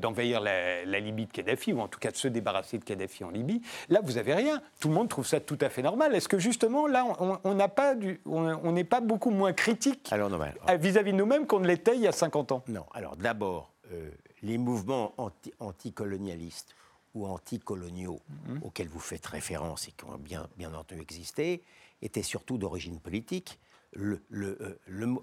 [0.00, 3.24] d'envahir la, la Libye de Kadhafi, ou en tout cas de se débarrasser de Kadhafi
[3.24, 3.60] en Libye.
[3.88, 4.62] Là, vous n'avez rien.
[4.80, 6.14] Tout le monde trouve ça tout à fait normal.
[6.14, 7.06] Est-ce que justement, là,
[7.44, 10.10] on- n'a pas du- on on n'est pas beaucoup moins critique
[10.78, 12.62] vis-à-vis de nous-mêmes qu'on ne l'était il y a 50 ans?
[12.68, 14.10] Non, alors d'abord, euh,
[14.42, 16.74] les mouvements anti- anticolonialistes
[17.14, 18.60] ou anticoloniaux Mhm.
[18.64, 21.62] auxquels vous faites référence et qui ont bien, bien entendu existé
[22.02, 23.58] étaient surtout d'origine politique.
[23.92, 25.14] Le, le, euh, le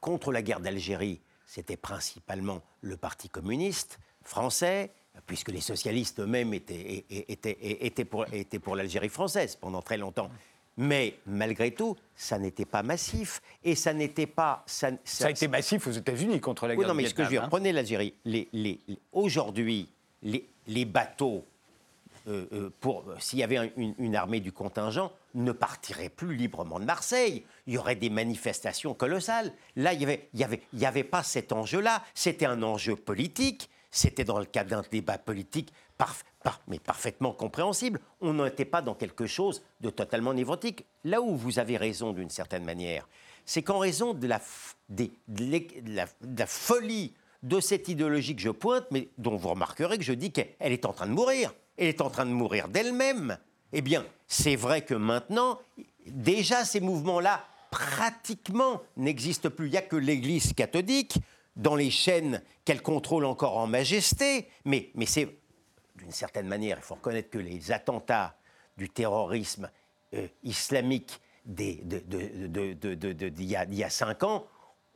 [0.00, 4.92] contre la guerre d'Algérie, c'était principalement le Parti communiste français,
[5.26, 9.96] puisque les socialistes eux-mêmes étaient, étaient, étaient, étaient pour, étaient pour l'Algérie française pendant très
[9.96, 10.30] longtemps.
[10.78, 14.62] Mais malgré tout, ça n'était pas massif et ça n'était pas.
[14.66, 17.14] Ça, Ça a été massif aux États-Unis contre la oui, guerre non, du mais ce
[17.14, 17.48] que je veux dire, hein.
[17.48, 18.12] prenez l'Algérie.
[18.26, 19.88] Les, les- les- Aujourd'hui,
[20.22, 21.46] les, les bateaux,
[22.28, 26.34] euh, euh, pour s'il y avait un- une, une armée du contingent, ne partiraient plus
[26.36, 27.44] librement de Marseille.
[27.66, 29.52] Il y aurait des manifestations colossales.
[29.76, 32.02] Là, il n'y avait, il y avait, il y avait pas cet enjeu-là.
[32.14, 33.70] C'était un enjeu politique.
[33.96, 35.72] C'était dans le cadre d'un débat politique
[36.68, 37.98] mais parfaitement compréhensible.
[38.20, 40.84] On n'était pas dans quelque chose de totalement névrotique.
[41.04, 43.08] Là où vous avez raison d'une certaine manière,
[43.46, 44.38] c'est qu'en raison de la,
[44.90, 50.04] la- de la folie de cette idéologie que je pointe, mais dont vous remarquerez que
[50.04, 51.54] je dis qu'elle elle est en train de mourir.
[51.78, 53.38] Elle est en train de mourir d'elle-même.
[53.72, 55.58] Eh bien, c'est vrai que maintenant,
[56.06, 59.68] déjà ces mouvements-là, pratiquement, n'existent plus.
[59.68, 61.16] Il n'y a que l'Église catholique,
[61.56, 65.28] dans les chaînes qu'elle contrôle encore en majesté, mais, c'est
[65.96, 68.36] d'une certaine manière, il faut reconnaître que les attentats
[68.76, 69.70] du terrorisme
[70.44, 71.82] islamique d'il
[73.40, 74.46] y, a- cinq ans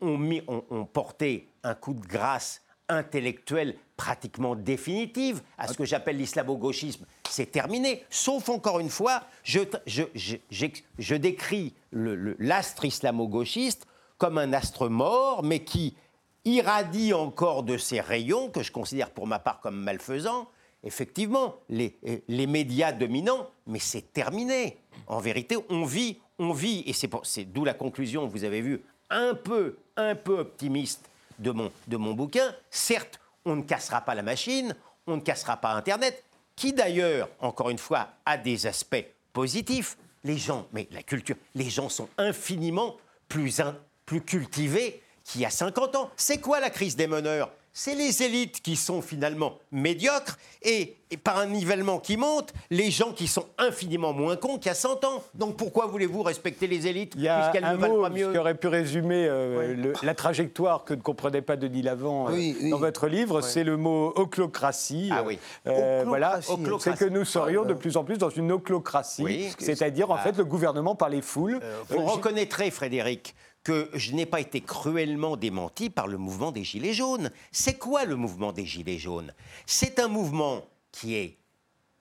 [0.01, 7.07] ont, porté un coup de grâce intellectuel pratiquement définitive à ce que j'appelle l'islamo-gauchisme.
[7.29, 8.05] C'est terminé.
[8.11, 13.87] Sauf, encore une fois, je, décris l'astre islamo-gauchiste
[14.19, 15.97] comme un astre mort, mais qui
[16.45, 20.49] irradie encore de ses rayons, que je considère pour ma part comme malfaisants,
[20.83, 24.79] effectivement, les, euh, médias dominants, mais c'est terminé.
[25.07, 29.35] En vérité, on vit, on vit, et c'est d'où la conclusion, vous avez vu, un
[29.35, 32.55] peu, un peu optimiste de mon, de mon bouquin.
[32.71, 34.75] Certes, on ne cassera pas la machine,
[35.07, 36.25] on ne cassera pas Internet,
[36.57, 39.97] qui d'ailleurs, encore une fois, a des aspects positifs.
[40.23, 42.97] Les gens, mais la culture, les gens sont infiniment
[43.29, 43.63] plus,
[44.05, 46.11] plus cultivés qu'il y a 50 ans.
[46.17, 47.51] C'est quoi la crise des meneurs?
[47.73, 52.91] C'est les élites qui sont finalement médiocres et, et par un nivellement qui monte, les
[52.91, 55.23] gens qui sont infiniment moins cons qu'il y a 100 ans.
[55.37, 58.33] Donc pourquoi voulez-vous respecter les élites Il y a puisqu'elles un ne mot pas mieux
[58.33, 62.33] qui aurait pu résumer euh, le- la trajectoire que ne comprenait pas Denis Lavant euh,
[62.33, 62.71] Oui, oui.
[62.71, 65.11] dans votre livre, c'est le mot oclocratie.
[65.13, 65.39] Ah oui.
[65.69, 66.99] Euh, voilà, Oclocratie.
[66.99, 70.19] c'est que nous serions de plus en plus dans une oclocratie, c'est-à-dire en Ah.
[70.23, 71.61] fait le gouvernement par les foules.
[71.89, 76.65] Vous Euh, reconnaîtrez, Frédéric, que je n'ai pas été cruellement démenti par le mouvement des
[76.65, 77.31] Gilets jaunes.
[77.53, 79.35] C'est quoi le mouvement des Gilets jaunes?
[79.67, 81.37] C'est un mouvement qui est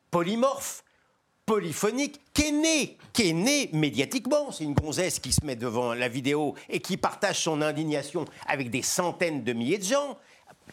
[0.09, 0.83] polymorphe,
[1.45, 2.97] polyphonique, qui est né,
[3.33, 4.51] né médiatiquement.
[4.51, 8.69] C'est une gonzesse qui se met devant la vidéo et qui partage son indignation avec
[8.69, 10.17] des centaines de milliers de gens.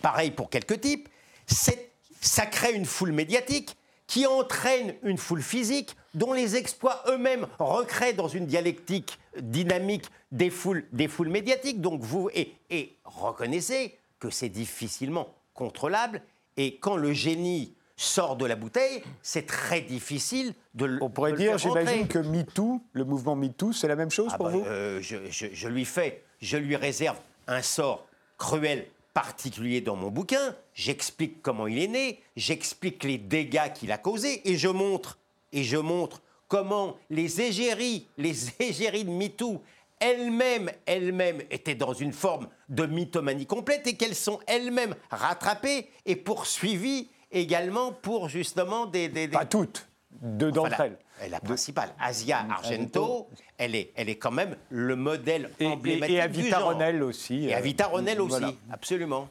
[0.03, 1.09] Pareil pour quelques types.
[1.47, 8.17] Ça crée une foule médiatique qui entraîne une foule physique dont les exploits eux-mêmes recréent
[8.17, 11.81] dans une dialectique dynamique des foules, des foules médiatiques.
[11.81, 16.23] Donc vous et, et reconnaissez que c'est difficilement contrôlable.
[16.57, 21.33] Et quand le génie sort de la bouteille, c'est très difficile de le On pourrait
[21.35, 24.65] dire, j'imagine que MeToo, le mouvement MeToo, c'est la même chose Ah pour bah, vous?
[24.67, 28.07] euh, je, je- je lui fais, je lui réserve un sort
[28.39, 30.55] cruel particulier dans mon bouquin.
[30.75, 35.19] J'explique comment il est né, j'explique les dégâts qu'il a causés et je montre,
[35.53, 39.63] et je montre comment les égéries, les égéries de MeToo,
[40.01, 46.17] elles-mêmes, elles-mêmes étaient dans une forme de mythomanie complète et qu'elles sont elles-mêmes rattrapées et
[46.17, 49.09] poursuivies également pour justement des...
[49.09, 49.89] des- des- Pas toutes,
[50.21, 50.91] deux d'entre Enfin, la-
[51.23, 51.27] elles.
[51.27, 53.29] et La principale, Asia Argento,
[53.59, 56.73] elle est, elle est quand même le modèle Et, emblématique et, et du Avita genre.
[56.73, 57.47] Ronel aussi.
[57.47, 58.53] Et euh, Avita Ronel aussi, voilà.
[58.71, 59.29] absolument.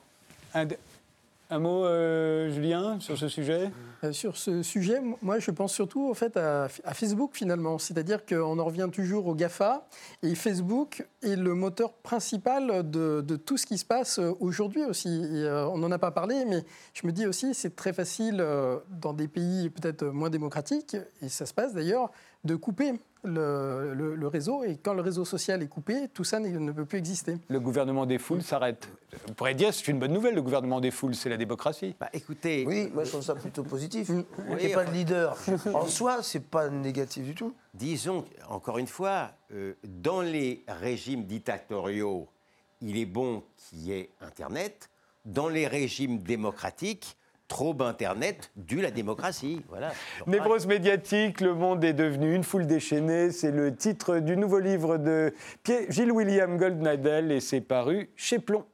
[0.55, 0.65] Un,
[1.49, 3.71] un mot, euh, Julien, sur ce sujet?
[4.03, 8.57] Euh, Sur ce sujet, moi je pense surtout en fait à, Facebook finalement, c'est-à-dire qu'on
[8.57, 9.87] en revient toujours au Gafa.
[10.23, 15.23] Et Facebook est le moteur principal de, tout ce qui se passe euh, aujourd'hui aussi.
[15.71, 18.45] On n'en a pas parlé, mais je me dis aussi c'est très facile
[18.89, 22.11] dans des pays peut-être moins démocratiques et ça se passe d'ailleurs
[22.45, 26.39] de couper le, le- le réseau et quand le réseau social est coupé, tout ça
[26.39, 27.37] ne peut plus exister.
[27.49, 28.87] Le gouvernement des foules s'arrête.
[29.27, 31.95] On pourrait dire c'est une bonne nouvelle, le gouvernement des foules, c'est la démocratie.
[31.99, 34.09] Bah, écoutez, Oui, moi je trouve ça plutôt positif.
[34.09, 34.23] Mm.
[34.51, 35.35] Il n'y a pas de leader.
[35.73, 37.53] En soi, c'est pas négatif du tout.
[37.73, 42.27] disons, encore une fois, euh, dans les régimes dictatoriaux,
[42.81, 44.89] il est bon qu'il y ait Internet.
[45.25, 49.61] Dans les régimes démocratiques, trop d'Internet dû la démocratie.
[49.69, 49.93] Voilà.
[50.27, 53.31] Névrose médiatique, le monde est devenu une foule déchaînée.
[53.31, 55.33] C'est le titre du nouveau livre de
[55.89, 58.65] Gilles William Goldnadel et c'est paru chez Plomb.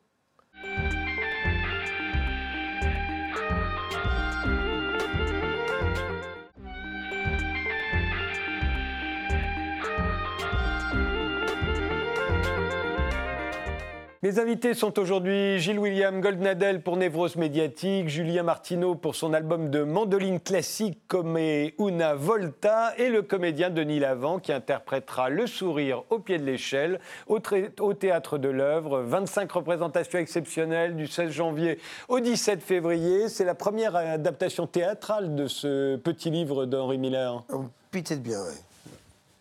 [14.24, 19.72] Mes invités sont aujourd'hui Gilles William Goldnadel pour Névrose médiatique, Julien Martineau pour son album
[19.72, 21.40] de mandoline classique comme
[21.80, 27.00] Una Volta et le comédien Denis Lavant qui interprétera Le sourire au pied de l'échelle
[27.26, 29.00] au, théâtre de l'œuvre.
[29.00, 33.28] 25 représentations exceptionnelles du 16 janvier au 17 février.
[33.28, 37.44] C'est la première adaptation théâtrale de ce petit livre d'Henri Miller.
[37.52, 38.71] Oh, bien, oui.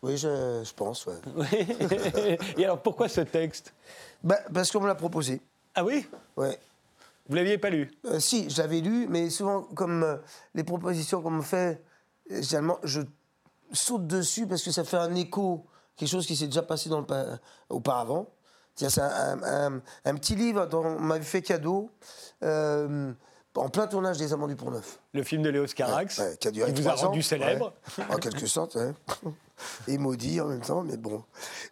[0.02, 2.38] Oui, je, je pense, ouais.
[2.56, 3.74] et alors pourquoi ce texte
[4.22, 5.40] Bah, parce qu'on me l'a proposé.
[5.74, 6.06] Ah oui?
[6.36, 6.58] Ouais.
[7.28, 7.90] Vous l'aviez pas lu?
[8.06, 10.16] Euh, si, je l'avais lu, mais souvent, comme euh,
[10.54, 11.82] les propositions qu'on me fait,
[12.32, 13.02] euh, généralement, je
[13.72, 15.64] saute dessus parce que ça fait un écho,
[15.96, 18.26] quelque chose qui s'est déjà passé dans le pa- auparavant.
[18.74, 21.90] C'est un, un- un petit livre dont on m'avait fait cadeau
[22.42, 23.12] euh,
[23.56, 25.00] en plein tournage des Amants du Pont-Neuf.
[25.12, 27.72] Le film de Léos Carax, Ouais, qui a duré vous a ans, rendu célèbre.
[27.98, 28.04] ouais.
[28.10, 28.76] En quelque sorte.
[29.88, 31.22] Et maudit en même temps, mais bon.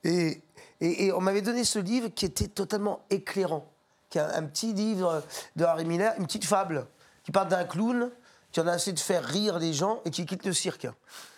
[0.04, 0.42] Et,
[0.80, 3.66] et, et on m'avait donné ce livre qui était totalement éclairant,
[4.10, 5.22] qui est un, un petit livre
[5.56, 6.86] de Harry Miller, une petite fable,
[7.24, 8.10] qui parle d'un clown
[8.52, 10.86] qui en a assez de faire rire les gens et qui quitte le cirque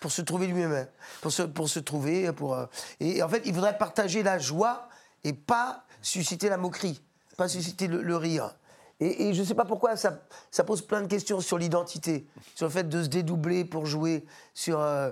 [0.00, 0.86] pour se trouver lui-même,
[1.20, 2.32] pour se, pour se trouver.
[2.32, 2.66] Pour, euh,
[3.00, 4.88] et en fait, il voudrait partager la joie
[5.24, 7.02] et pas susciter la moquerie,
[7.36, 8.54] pas susciter le, le rire.
[9.00, 12.26] Et, et je ne sais pas pourquoi ça, ça pose plein de questions sur l'identité,
[12.54, 14.78] sur le fait de se dédoubler pour jouer, sur.
[14.78, 15.10] euh,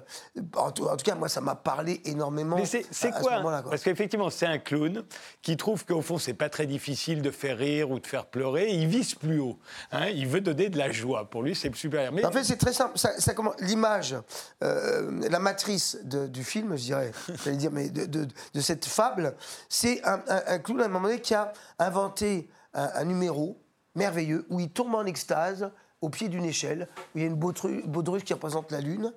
[0.56, 2.56] en, tout, en tout cas, moi, ça m'a parlé énormément.
[2.56, 3.40] Mais c'est quoi.
[3.70, 5.02] Parce qu'effectivement, c'est un clown
[5.42, 8.68] qui trouve qu'au fond, c'est pas très difficile de faire rire ou de faire pleurer.
[8.72, 9.58] Il vise plus haut.
[9.92, 10.06] hein.
[10.08, 11.28] il veut donner de la joie.
[11.30, 12.12] Pour lui, c'est supérieur.
[12.12, 12.98] Mais En fait, c'est très simple.
[12.98, 14.14] Ça, ça L'image,
[14.62, 17.12] euh, la matrice de- du film, je dirais,
[17.44, 19.34] j'allais dire, mais de, de- de cette fable,
[19.68, 23.58] c'est un, un- un clown à un moment donné qui a inventé un, un numéro
[23.94, 25.70] merveilleux où il tombe en extase
[26.00, 29.12] au pied d'une échelle, où il y a une baudru- baudruche qui représente la lune.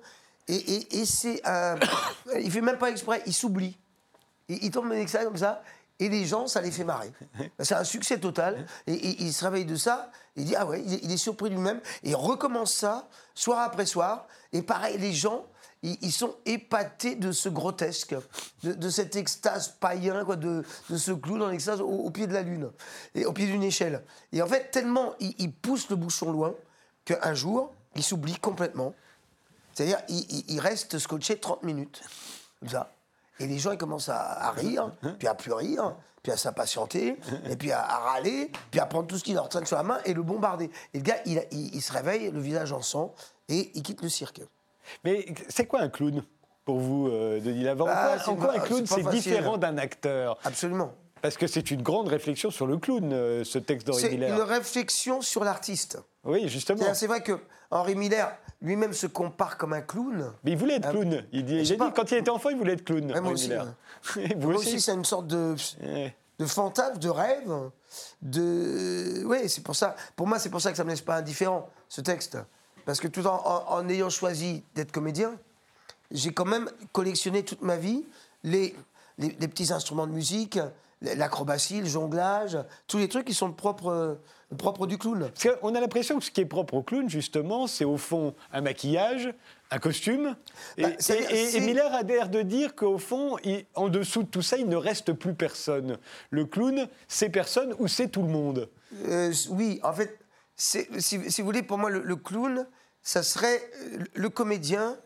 [0.48, 1.76] Et, et- et c'est un.
[2.40, 3.78] il fait même pas exprès, il s'oublie.
[4.48, 5.62] Il, il tombe en extase comme ça.
[6.00, 7.12] Et les gens, ça les fait marrer.
[7.60, 8.66] C'est un succès total.
[8.88, 10.10] Et, et il se réveille de ça.
[10.34, 11.80] Et il dit Ah ouais, il est, il est surpris lui-même.
[12.02, 14.26] Et il recommence ça, soir après soir.
[14.52, 15.44] Et pareil, les gens,
[15.82, 18.14] ils, ils sont épatés de ce grotesque,
[18.62, 20.64] de, de cette extase païen, quoi, de,
[20.96, 22.70] ce clown en extase au, pied de la lune,
[23.14, 24.02] et au pied d'une échelle.
[24.32, 26.54] Et en fait, tellement il, il pousse le bouchon loin
[27.04, 28.94] qu'un jour, il s'oublie complètement.
[29.74, 32.02] C'est-à-dire, il, il- il reste scotché 30 minutes,
[32.70, 32.92] ça.
[33.40, 37.18] Et les gens, ils commencent à, rire, puis à plus rire, puis à s'impatienter,
[37.48, 39.98] et puis à, râler, puis à prendre tout ce qui leur traîne sur la main
[40.04, 40.70] et le bombarder.
[40.94, 43.12] Et le gars, il se réveille, le visage en sang,
[43.48, 44.42] et il quitte le cirque.
[45.04, 46.22] Mais c'est quoi un clown
[46.64, 49.78] pour vous, euh, Denis Lavant Ah, c'est En quoi un clown, c'est c'est différent d'un
[49.78, 50.38] acteur?
[50.44, 50.92] Absolument.
[51.20, 54.34] Parce que c'est une grande réflexion sur le clown, euh, ce texte d'Henri C'est Miller.
[54.36, 55.98] une réflexion sur l'artiste.
[56.24, 56.94] Oui, justement.
[56.94, 57.38] C'est vrai que
[57.70, 60.32] Henri Miller lui-même se compare comme un clown.
[60.44, 61.24] Mais il voulait être Ah, clown.
[61.32, 63.04] Il, dit, je il a dit, quand il était enfant, il voulait être clown.
[63.06, 63.66] Ouais, moi Henri aussi, Miller.
[64.36, 66.14] vous Moi aussi, aussi, c'est une sorte de, Ouais.
[66.40, 67.52] de fantasme, de rêve,
[68.20, 69.24] de...
[69.24, 69.94] Oui, c'est pour ça.
[70.16, 72.38] Pour moi, c'est pour ça que ça me laisse pas indifférent, ce texte.
[72.84, 75.32] Parce que tout en, en- en ayant choisi d'être comédien,
[76.10, 78.04] j'ai quand même collectionné toute ma vie
[78.44, 78.74] les,
[79.18, 80.58] les, les petits instruments de musique,
[81.00, 84.14] l'acrobatie, le jonglage, tous les trucs qui sont le propre, euh,
[84.50, 85.30] le propre du clown.
[85.34, 88.34] Parce qu'on a l'impression que ce qui est propre au clown, justement, c'est au fond
[88.52, 89.32] un maquillage,
[89.70, 90.36] un costume.
[90.76, 93.64] Et, Bah, c'est-à-dire, et- et- et c'est- Miller a l'air de dire qu'au fond, il-
[93.74, 95.98] en dessous de tout ça, il ne reste plus personne.
[96.30, 98.68] Le clown, c'est personne ou c'est tout le monde?
[99.08, 100.18] Euh, oui, en fait,
[101.00, 102.66] si, si vous voulez, pour moi, le, le clown,
[103.02, 104.96] ça serait euh, le comédien,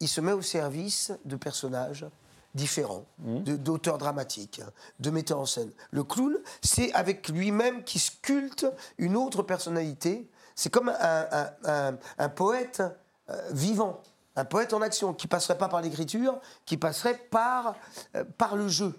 [0.00, 2.06] il se met au service de personnages
[2.54, 4.60] différents, de- d'auteurs dramatiques,
[4.98, 5.70] de metteurs en scène.
[5.92, 8.66] Le clown, c'est avec lui-même qui sculpte
[8.98, 10.28] une autre personnalité.
[10.56, 12.82] C'est comme un, un- un- un poète
[13.30, 14.02] euh, vivant,
[14.36, 17.76] un poète en action, qui passerait pas par l'écriture, qui passerait par,
[18.16, 18.94] euh, par le jeu,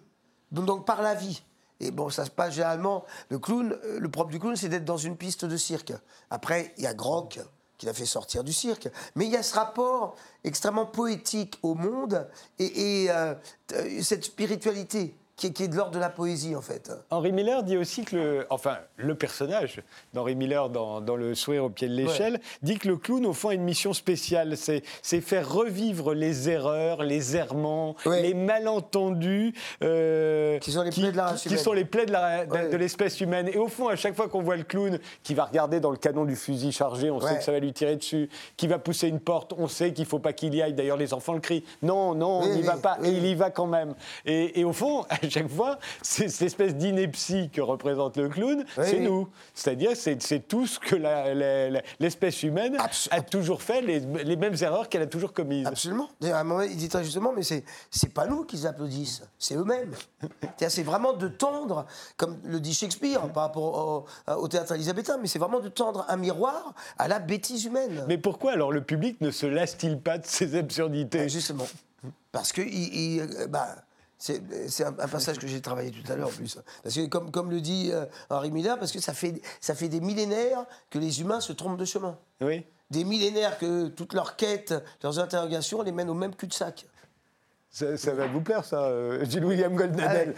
[0.51, 1.43] donc par la vie.
[1.83, 3.03] Et bon, ça se passe généralement.
[3.29, 5.91] Le clown, euh, le propre du clown, c'est d'être dans une piste de cirque.
[6.29, 7.39] Après, il y a Grock
[7.77, 8.87] qui l'a fait sortir du cirque.
[9.15, 12.27] Mais il y a ce rapport extrêmement poétique au monde
[12.59, 13.33] et, euh,
[13.65, 16.91] t- cette spiritualité qui est, qui est de l'ordre de la poésie, en fait.
[17.09, 19.81] Henri Miller dit aussi que le, enfin, le personnage
[20.13, 23.33] d'Henri Miller dans, dans Le sourire au pied de l'échelle dit que le clown, au
[23.33, 24.55] fond, a une mission spéciale.
[24.55, 24.83] C'est,
[25.21, 28.21] faire revivre les erreurs, les errements, Ouais.
[28.21, 29.53] les malentendus.
[29.83, 31.63] euh, Qui sont les plaies de la race qui humaine.
[31.63, 32.69] sont les plaies de, la- de- Ouais.
[32.69, 33.47] de l'espèce humaine.
[33.51, 35.97] Et au fond, à chaque fois qu'on voit le clown qui va regarder dans le
[35.97, 39.07] canon du fusil chargé, on sait que ça va lui tirer dessus, qui va pousser
[39.07, 40.73] une porte, on sait qu'il ne faut pas qu'il y aille.
[40.73, 41.63] D'ailleurs, les enfants le crient.
[41.81, 42.97] Non, non, on Oui, n'y oui, va pas.
[43.01, 43.09] oui.
[43.09, 43.95] Et il y va quand même.
[44.25, 48.83] Et, et au fond, chaque fois, c'est cette espèce d'ineptie que représente le clown, Oui,
[48.85, 49.27] c'est nous.
[49.53, 50.95] C'est-à-dire, c'est tout ce que
[51.99, 52.77] l'espèce humaine
[53.11, 55.65] a toujours fait, les, les mêmes erreurs qu'elle a toujours commises.
[55.67, 56.09] Absolument.
[56.19, 59.55] D'ailleurs, à un moment, il dit très justement, mais c'est pas nous qui applaudissent, c'est
[59.55, 59.93] eux-mêmes.
[60.67, 61.85] C'est vraiment de tendre,
[62.17, 66.05] comme le dit Shakespeare par rapport au, au théâtre élisabétain, mais c'est vraiment de tendre
[66.09, 68.03] un miroir à la bêtise humaine.
[68.07, 71.19] Mais pourquoi alors le public ne se lasse-t-il pas de ces absurdités?
[71.19, 71.67] Ben, justement.
[72.31, 73.75] Parce que il, il, euh, bah,
[74.21, 76.59] c'est un, un passage que j'ai travaillé tout à l'heure en plus.
[76.83, 79.89] Parce que comme, comme le dit euh, Henri Miller, parce que ça fait, ça fait
[79.89, 82.17] des millénaires que les humains se trompent de chemin.
[82.39, 82.63] Oui.
[82.91, 86.85] Des millénaires que toutes leurs quêtes, leurs interrogations les mènent au même cul-de-sac.
[87.71, 90.35] Ça, ça va vous plaire, ça, euh, Gilles William Goldnadel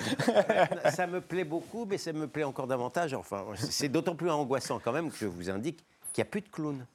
[0.94, 3.14] ça me plaît beaucoup, mais ça me plaît encore davantage.
[3.16, 6.42] Enfin, c'est d'autant plus angoissant quand même que je vous indique qu'il n'y a plus
[6.42, 6.86] de clowns.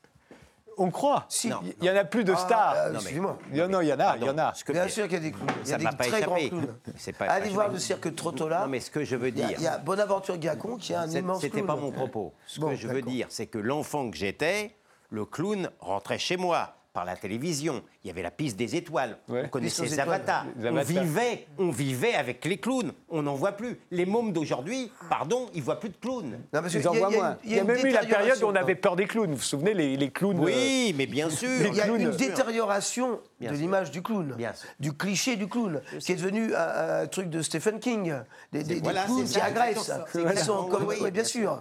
[0.78, 1.26] On croit.
[1.28, 1.48] Si.
[1.48, 2.74] Il n'y en a plus de stars.
[2.76, 3.38] Ah, Non, mais- Excusez-moi.
[3.50, 4.52] Il y en a, il y en a, il y en a.
[4.68, 5.48] Bien sûr qu'il y a des clowns.
[5.64, 6.48] Il y a Ça des m'a pas très grands échappé.
[6.50, 6.74] clowns.
[6.96, 8.60] C'est pas- Allez voir le cirque Trottola.
[8.62, 9.50] Non, mais ce que je veux a- dire.
[9.58, 11.66] Il y a Bonaventure Gacon qui est un immense C'était clown.
[11.66, 12.32] pas mon propos.
[12.46, 14.76] Ce Bon, que je veux dire, c'est que l'enfant que j'étais,
[15.10, 17.80] le clown rentrait chez moi par la télévision.
[18.02, 19.18] Il y avait la piste des étoiles.
[19.28, 19.42] Ouais.
[19.44, 20.46] On connaissait les avatars.
[20.60, 22.90] On vivait, on vivait avec les clowns.
[23.08, 23.78] On n'en voit plus.
[23.92, 26.32] Les mômes d'aujourd'hui, pardon, ils voient plus de clowns.
[26.52, 27.36] Non, parce que Ils en il y a- voient il y a moins.
[27.44, 28.56] Il y a même eu la période où on détérioration.
[28.56, 29.30] avait peur des clowns.
[29.30, 31.48] Vous vous souvenez, les, les clowns euh, Oui, mais bien sûr.
[31.68, 32.00] Il y a clowns.
[32.00, 36.52] une détérioration Bien de l'image du clown, Bien du cliché du clown, qui est devenu
[36.52, 38.12] un, un truc de Stephen King,
[38.52, 41.60] des, des- des voilà, clowns c'est qui agressent, qui sont comme, bien sûr.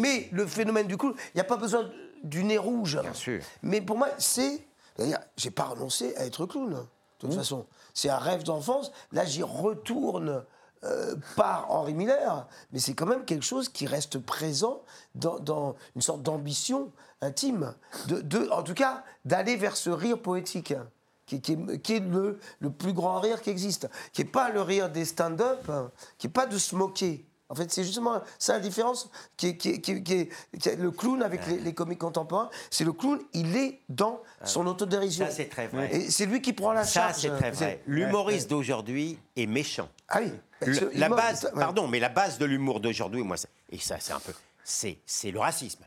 [0.00, 1.90] mais le phénomène du clown, il n'y a pas besoin
[2.24, 2.98] du nez rouge.
[3.00, 3.42] Bien sûr.
[3.62, 6.70] Mais pour moi, c'est, c'est-à-dire, j'ai pas renoncé à être clown.
[6.70, 7.30] De Mmh.
[7.30, 8.92] toute façon, c'est un rêve d'enfance.
[9.12, 10.44] Là, j'y retourne.
[10.84, 14.82] euh, par Henri Miller, mais c'est quand même quelque chose qui reste présent
[15.16, 17.74] dans, dans une sorte d'ambition intime,
[18.06, 20.74] de, de- en tout cas d'aller vers ce rire poétique,
[21.26, 24.50] qui, qui est, qui est le, le plus grand rire qui existe, qui n'est pas
[24.50, 27.26] le rire des stand-up, hein, qui n'est pas de se moquer.
[27.50, 30.28] En fait, c'est justement ça la différence qui est, qui est- qui est- qui est-
[30.60, 32.50] qui est le clown avec les, les comiques contemporains.
[32.70, 35.24] C'est le clown, il est dans son autodérision.
[35.26, 35.88] Ça, c'est très vrai.
[35.94, 37.16] Et c'est lui qui prend la Ça, charge.
[37.16, 37.82] c'est très vrai.
[37.86, 39.88] L'humoriste d'aujourd'hui est méchant.
[40.08, 40.32] Ah oui.
[40.66, 43.36] Le- la base, pardon, mais la base de l'humour d'aujourd'hui, moi,
[43.70, 44.32] et ça, c'est un peu,
[44.64, 44.98] c'est,
[45.30, 45.84] le racisme.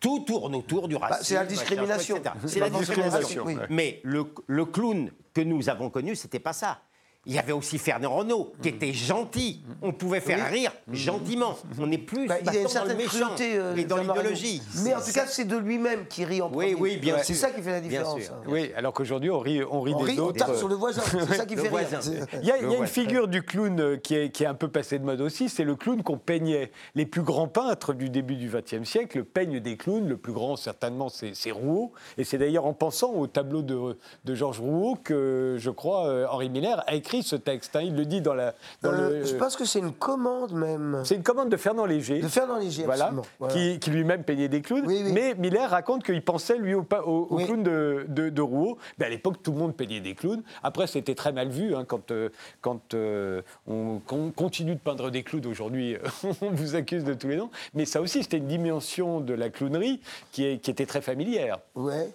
[0.00, 1.18] Tout tourne autour du racisme.
[1.20, 2.20] Bah, c'est la discrimination.
[2.46, 3.44] C'est la discrimination.
[3.46, 3.56] oui.
[3.70, 6.80] Mais le, le clown que nous avons connu, c'était pas ça.
[7.26, 9.62] Il y avait aussi Fernand Renault, qui était gentil.
[9.82, 11.56] On pouvait faire rire gentiment.
[11.78, 13.84] On n'est plus Bah, il y a une maintenant dans le méchant cruauté euh, et
[13.84, 14.62] dans l'idéologie.
[14.84, 16.74] Mais en tout cas, c'est de lui-même qui rit en Oui, premier.
[16.74, 18.20] oui, bien C'est ça qui fait la Bien différence.
[18.22, 18.32] sûr.
[18.34, 18.42] hein.
[18.48, 21.02] Oui, alors qu'aujourd'hui, on rit, on rit On des rit, on tape sur le voisin.
[21.04, 21.98] C'est ça qui fait voisin.
[21.98, 22.26] rire.
[22.42, 24.44] Il y a, il y a Le une figure du clown euh, qui est, qui
[24.44, 26.70] est un peu passée de mode aussi, c'est le clown qu'on peignait.
[26.94, 30.06] Les plus grands peintres du début du XXe siècle peignent des clowns.
[30.08, 31.92] Le plus grand, certainement, c'est c'est Rouault.
[32.18, 36.26] Et c'est d'ailleurs en pensant au tableau de, de Georges Rouault que, je crois, euh,
[36.30, 37.76] Henri Miller a écrit écrit ce texte.
[37.76, 37.80] hein.
[37.82, 38.54] Il le dit dans la.
[38.82, 41.00] Dans Euh, le, Je pense que c'est une commande même.
[41.04, 42.20] c'est une commande de Fernand Léger.
[42.20, 43.12] De Fernand Léger, Voilà.
[43.38, 43.54] Voilà.
[43.54, 44.84] qui, qui lui-même peignait des clowns.
[44.86, 45.12] Oui, oui.
[45.12, 47.44] Mais Miller raconte qu'il pensait, lui, au, au, au Oui.
[47.46, 48.78] clown de, de, de Rouault.
[48.98, 50.42] Mais à l'époque, tout le monde peignait des clowns.
[50.62, 52.28] Après, c'était très mal vu hein, quand, euh,
[52.60, 54.00] quand euh, on,
[54.34, 55.96] continue de peindre des clowns aujourd'hui.
[56.42, 57.50] on vous accuse de tous les noms.
[57.74, 60.00] Mais ça aussi, c'était une dimension de la clownerie
[60.32, 61.58] qui, est- qui était très familière.
[61.74, 62.10] Ouais.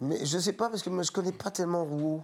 [0.00, 2.22] Mais je sais pas, parce que moi, je connais pas tellement Rouault,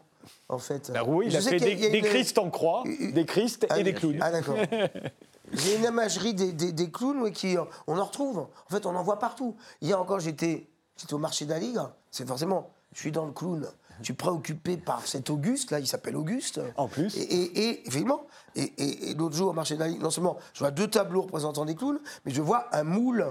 [0.49, 0.91] en fait.
[0.93, 3.79] Bah, Rouault, il a fait des, a des une- Christ en croix, des Christ Ah,
[3.79, 3.97] et des oui.
[3.97, 4.18] clowns.
[4.20, 4.57] Ah, d'accord.
[5.53, 8.39] Il y a une imagerie des, des- des clowns, oui, qui, euh, on en retrouve.
[8.39, 9.55] En fait, on en voit partout.
[9.83, 10.66] Hier encore, j'étais
[10.97, 11.91] j'étais au marché d'Aligre.
[12.11, 13.66] C'est forcément, je suis dans le clown.
[14.01, 16.61] Je suis préoccupé par cet Auguste, là, il s'appelle Auguste.
[16.77, 17.16] En plus.
[17.16, 20.59] Et, et, et, effectivement, et, et- et l'autre jour au marché d'Aligre, non seulement je
[20.61, 23.25] vois deux tableaux représentant des clowns, mais je vois un moule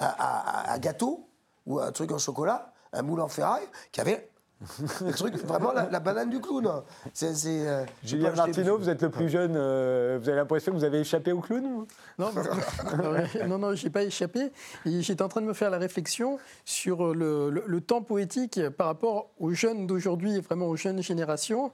[0.00, 1.28] à, à- à gâteau
[1.66, 4.28] ou un truc en chocolat, un moule en ferraille, qui avait
[5.04, 6.82] le truc, vraiment la, la banane du clown.
[7.14, 7.34] C'est.
[7.34, 9.54] c'est, euh, Julien Martineau, vous êtes le plus jeune.
[9.56, 11.86] euh, vous avez l'impression que vous avez échappé au clown ou
[12.18, 14.50] Non, non, non, non, j'ai pas échappé.
[14.84, 18.60] Et J'étais en train de me faire la réflexion sur le, le- le temps poétique
[18.70, 21.70] par rapport aux jeunes d'aujourd'hui, vraiment aux jeunes générations,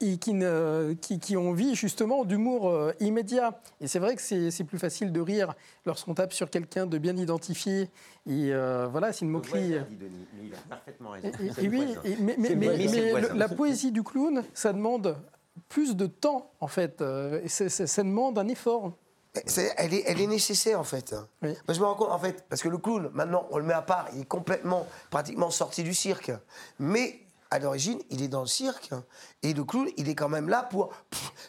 [0.00, 3.60] et qui, ne- qui, qui ont envie justement d'humour euh, immédiat.
[3.80, 5.54] Et c'est vrai que c'est plus facile de rire
[5.86, 7.90] lorsqu'on tape sur quelqu'un de bien identifié.
[8.26, 9.74] Et euh, voilà, c'est une moquerie.
[10.40, 11.28] il a parfaitement raison.
[11.40, 15.16] et- et oui, et- mais, mais- mais- mais le la poésie du clown, ça demande
[15.68, 17.00] plus de temps, en fait.
[17.02, 18.92] euh, ça demande un effort.
[19.46, 21.14] C'est- elle, est, elle est nécessaire en fait.
[21.42, 21.50] Oui.
[21.66, 23.74] Moi, je me rends compte en fait, parce que le clown, maintenant, on le met
[23.74, 26.32] à part, il est complètement, pratiquement sorti du cirque.
[26.78, 27.20] Mais
[27.50, 28.90] à l'origine, il est dans le cirque.
[29.42, 30.90] Et le clown, il est quand même là pour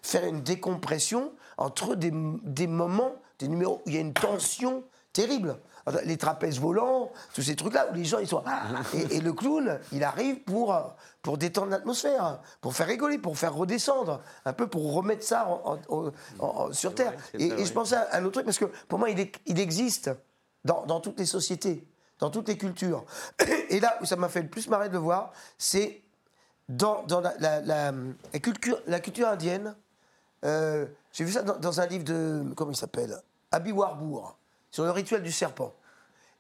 [0.02, 2.12] faire une décompression entre des,
[2.43, 4.84] des moments, des numéros où il y a une tension
[5.14, 5.60] terrible.
[6.06, 8.43] Les trapèzes volants, tous ces trucs-là où les gens ils sont.
[8.93, 10.82] Et, et le clown, il arrive pour, euh,
[11.24, 15.80] pour détendre l'atmosphère, pour faire rigoler, pour faire redescendre, un peu pour remettre ça en-
[15.89, 16.12] en- en-
[16.45, 17.14] en- sur Terre.
[17.34, 20.12] Et, je pensais à un autre truc, parce que pour moi, il, est- il existe
[20.64, 21.88] dans, dans toutes les sociétés,
[22.20, 23.06] dans toutes les cultures.
[23.70, 26.02] Et là où ça m'a fait le plus marrer de le voir, c'est
[26.68, 27.06] dans,
[27.40, 29.76] la, culture, indienne.
[30.46, 32.44] Euh, J'ai vu ça dans, un livre de.
[32.56, 33.18] Comment il s'appelle?
[33.52, 34.36] Abhi Warburg,
[34.70, 35.74] sur le rituel du serpent.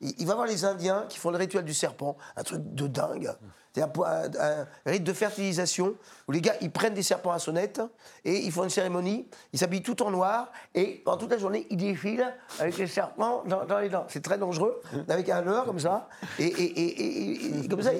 [0.01, 3.31] Il, va voir les Indiens qui font le rituel du serpent, un truc de dingue.
[3.75, 5.93] C'est un, un- un rite de fertilisation
[6.27, 7.81] où les gars ils prennent des serpents à sonnette
[8.25, 9.27] et ils font une cérémonie.
[9.53, 13.43] Ils s'habillent tout en noir et pendant toute la journée ils défilent avec les serpents
[13.45, 14.05] dans, les dents.
[14.09, 16.07] C'est très dangereux, avec un leurre comme ça.
[16.39, 17.91] Et, et- et- comme ça,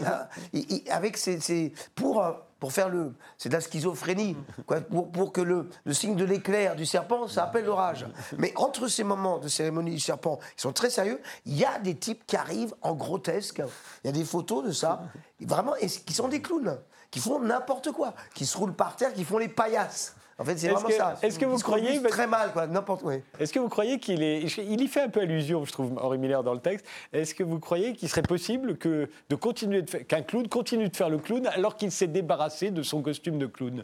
[0.92, 3.14] avec ces, ces- pour euh, pour faire le.
[3.38, 4.36] C'est de la schizophrénie.
[4.66, 8.06] Quoi, pour, pour que le, le signe de l'éclair du serpent, ça appelle l'orage.
[8.38, 11.80] Mais entre ces moments de cérémonie du serpent, qui sont très sérieux, il y a
[11.80, 13.62] des types qui arrivent en grotesque.
[14.04, 15.02] Il y a des photos de ça.
[15.40, 16.80] Vraiment, et qui sont des clowns.
[17.12, 18.14] Qui font n'importe quoi.
[18.36, 20.16] Qui se roulent par terre, qui font les paillasses.
[20.40, 21.18] En fait, c'est vraiment que- ça.
[21.22, 22.66] est-ce que vous croyez- Très mal, quoi.
[22.66, 23.12] N'importe où.
[23.40, 24.42] Est-ce que vous croyez qu'il est.
[24.58, 26.86] Il y fait un peu allusion, je trouve, Henri Miller, dans le texte.
[27.12, 31.10] Est-ce que vous croyez qu'il serait possible que de continuer qu'un clown continue de faire
[31.10, 33.84] le clown alors qu'il s'est débarrassé de son costume de clown?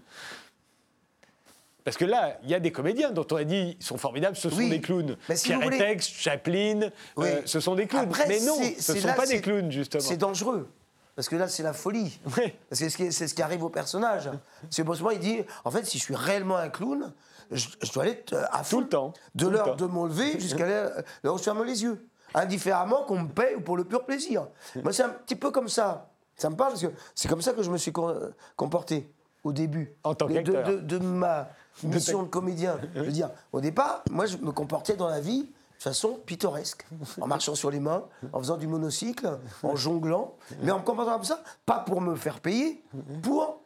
[1.83, 4.35] Parce que là, il y a des comédiens dont on a dit ils sont formidables,
[4.35, 4.69] ce sont Oui.
[4.71, 5.17] des clowns.
[5.29, 6.79] Mais si Pierre voulez- Chaplin,
[7.15, 7.27] Oui.
[7.27, 8.05] euh, ce sont des clowns.
[8.05, 10.01] Après, Mais non, ce ne sont là, pas des clowns, justement.
[10.01, 10.67] C'est dangereux.
[11.15, 12.19] Parce que là, c'est la folie.
[12.37, 12.53] Oui.
[12.69, 14.29] Parce que c'est ce qui- arrive au personnage.
[14.69, 17.13] C'est Bosman, il dit en fait, si je suis réellement un clown,
[17.51, 18.77] je, je dois aller euh, à fond.
[18.77, 19.13] Tout le temps.
[19.35, 20.91] De l'heure de mon lever jusqu'à l'heure
[21.23, 22.05] où je ferme les yeux.
[22.33, 24.47] Indifféremment qu'on me paye ou pour le pur plaisir.
[24.83, 26.09] Moi, c'est un petit peu comme ça.
[26.35, 29.09] Ça me parle parce que c'est comme ça que je me suis com- comporté
[29.45, 29.93] au début.
[30.03, 30.67] En tant de, qu'acteur.
[30.67, 31.47] de, de ma
[31.83, 32.77] mission de comédien.
[32.93, 35.49] Je veux dire, au départ, moi, je me comportais dans la vie
[35.85, 36.85] façon pittoresque,
[37.21, 41.13] en marchant sur les mains, en faisant du monocycle, en jonglant, mais en me comportant
[41.13, 42.83] comme ça, pas pour me faire payer,
[43.23, 43.61] pour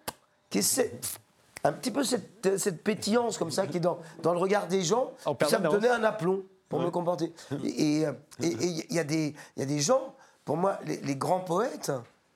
[0.53, 1.20] ait cette-
[1.63, 4.82] un petit peu cette, cette pétillance comme ça qui est dans, dans le regard des
[4.84, 5.11] gens,
[5.49, 7.34] ça me donnait un aplomb pour me comporter.
[7.63, 8.07] Et et-
[8.41, 10.13] il y, a des- y a des gens,
[10.45, 11.91] pour moi, les, les grands poètes,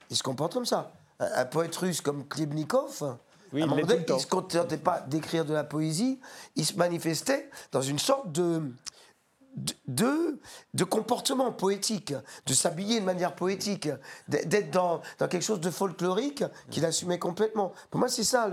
[0.10, 0.92] ils se comportent comme ça.
[1.20, 3.18] Un, un poète russe comme Klebnikov,
[3.54, 6.20] Oui, à un moment donné, il se contentait pas d'écrire de la poésie,
[6.56, 8.62] il se manifestait dans une sorte de,
[9.88, 10.40] de,
[10.74, 12.14] de, comportement poétique,
[12.46, 13.90] de s'habiller de manière poétique,
[14.28, 17.74] d'être dans, dans quelque chose de folklorique qu'il assumait complètement.
[17.90, 18.50] Pour moi, c'est ça,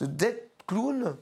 [0.00, 1.16] d'être clown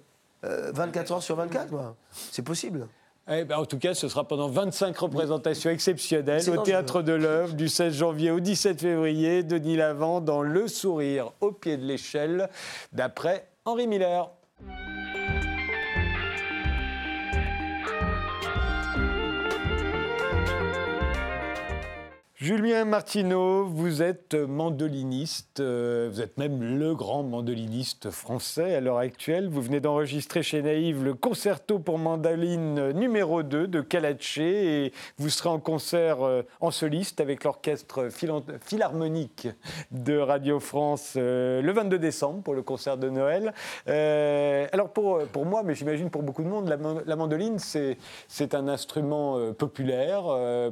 [0.44, 1.68] euh, 24 heures sur 24.
[1.68, 1.96] quoi.
[2.10, 2.88] C'est possible.
[3.32, 6.62] Eh ben, en tout cas, ce sera pendant 25 représentations exceptionnelles au.
[6.62, 9.42] Théâtre de l'œuvre du 16 janvier au 17 février.
[9.42, 12.48] Denis Lavant dans Le Sourire au pied de l'échelle,
[12.92, 14.30] d'après Henri Miller.
[22.40, 28.96] Julien Martineau, vous êtes mandoliniste, euh, vous êtes même le grand mandoliniste français à l'heure
[28.96, 29.46] actuelle.
[29.46, 35.28] Vous venez d'enregistrer chez Naïve le concerto pour mandoline numéro 2 de Kalaché et vous
[35.28, 39.48] serez en concert euh, en soliste avec l'orchestre philharmonique
[39.90, 43.52] de Radio France euh, le 22 décembre pour le concert de Noël.
[44.72, 48.66] alors pour, pour moi, mais j'imagine pour beaucoup de monde, la, la mandoline c'est un
[48.66, 50.24] instrument populaire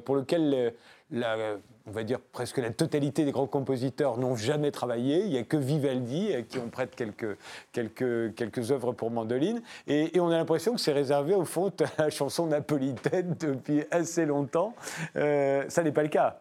[0.06, 0.72] pour lequel
[1.12, 5.20] on va dire presque la totalité des grands compositeurs n'ont jamais travaillé.
[5.24, 7.36] Il n'y a que Vivaldi à qui on prête quelques,
[7.72, 9.62] quelques, quelques œuvres pour mandoline.
[9.86, 14.26] Et, on a l'impression que c'est réservé au fond à la chanson napolitaine depuis assez
[14.26, 14.74] longtemps.
[15.16, 16.40] Euh, ça n'est pas le cas.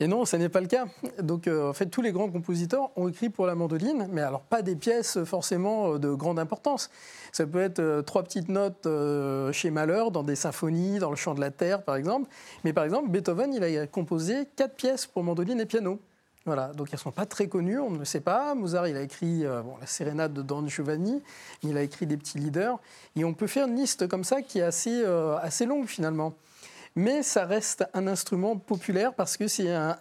[0.00, 0.86] Et non, ce n'est pas le cas.
[1.20, 4.42] Donc, euh, en fait, tous les grands compositeurs ont écrit pour la mandoline, mais alors
[4.42, 6.88] pas des pièces forcément euh, de grande importance.
[7.32, 8.86] Ça peut être euh, trois petites notes
[9.52, 12.30] chez Malheur, dans des symphonies, dans le chant de la terre, par exemple.
[12.62, 15.98] Mais par exemple, Beethoven, il a composé quatre pièces pour mandoline et piano.
[16.46, 18.54] Voilà, donc elles ne sont pas très connues, on ne le sait pas.
[18.54, 21.20] Mozart, il a écrit la sérénade de Don Giovanni,
[21.62, 22.78] mais il a écrit des petits leaders.
[23.16, 25.04] Et on peut faire une liste comme ça qui est assez,
[25.42, 26.32] assez longue finalement
[26.98, 29.96] mais ça reste un instrument populaire parce que c'est un,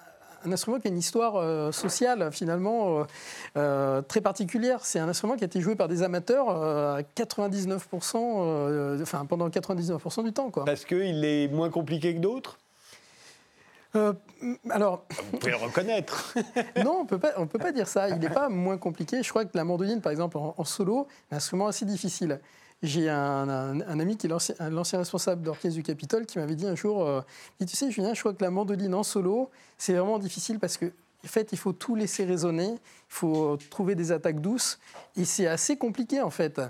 [0.46, 3.04] instrument qui a une histoire euh, sociale finalement euh,
[3.56, 4.84] euh, très particulière.
[4.84, 10.24] C'est un instrument qui a été joué par des amateurs à 99%, enfin pendant 99%
[10.24, 10.50] du temps.
[10.50, 10.66] Quoi.
[10.66, 12.58] Parce qu'il est moins compliqué que d'autres?
[14.70, 16.36] Alors, vous pouvez le reconnaître.
[16.84, 18.10] non, on peut pas, on peut pas dire ça.
[18.10, 19.24] Il n'est pas moins compliqué.
[19.24, 22.40] Je crois que la mandoline, par exemple, en, en solo, est un instrument assez difficile.
[22.84, 27.04] J'ai un, ami qui est l'ancien responsable d'orchestre du Capitole qui m'avait dit un jour,
[27.04, 27.22] euh,
[27.60, 29.50] tu sais Julien, je crois que la mandoline en solo,
[29.80, 30.86] c'est vraiment difficile parce que
[31.26, 34.80] en fait, il faut tout laisser résonner, il faut trouver des attaques douces,
[35.16, 36.62] et c'est assez compliqué en fait.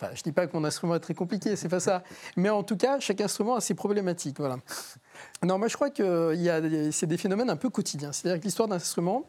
[0.00, 2.02] Je ne dis pas que mon instrument est très compliqué, c'est pas ça.
[2.36, 4.38] Mais en tout cas, chaque instrument a ses problématiques.
[5.44, 8.10] Non, moi je crois que c'est des phénomènes un peu quotidiens.
[8.10, 9.28] C'est-à-dire que l'histoire d'un instrument,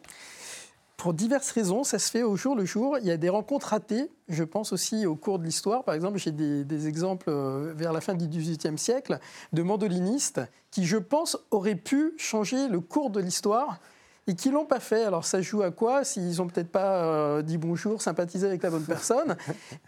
[0.96, 2.98] pour diverses raisons, ça se fait au jour le jour.
[3.00, 5.84] Il y a des rencontres ratées, je pense aussi au cours de l'histoire.
[5.84, 9.18] Par exemple, j'ai des, exemples euh, vers la fin du XVIIIe siècle
[9.52, 10.40] de mandolinistes
[10.70, 13.80] qui, je pense, auraient pu changer le cours de l'histoire
[14.26, 15.04] et qui l'ont pas fait.
[15.04, 18.70] Alors ça joue à quoi S'ils ont peut-être pas euh, dit bonjour, sympathisé avec la
[18.70, 19.36] bonne personne?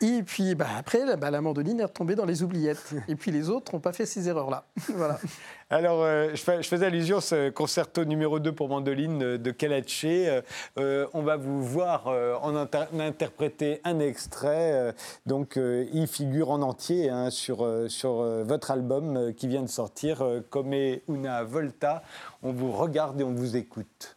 [0.01, 2.95] et puis bah, après, bah, la mandoline est retombée dans les oubliettes.
[3.09, 4.67] Et puis les autres n'ont pas fait ces erreurs-là.
[4.95, 5.19] voilà.
[5.69, 10.43] Alors, euh, je, faisais allusion à ce concerto numéro 2 pour mandoline de Kalaché.
[10.79, 12.55] Euh, on va vous voir en
[13.01, 14.95] interpréter un extrait.
[15.27, 21.01] donc, il figure en entier hein, sur, sur votre album qui vient de sortir, Come
[21.09, 22.03] una volta.
[22.45, 24.14] On vous regarde et on vous écoute.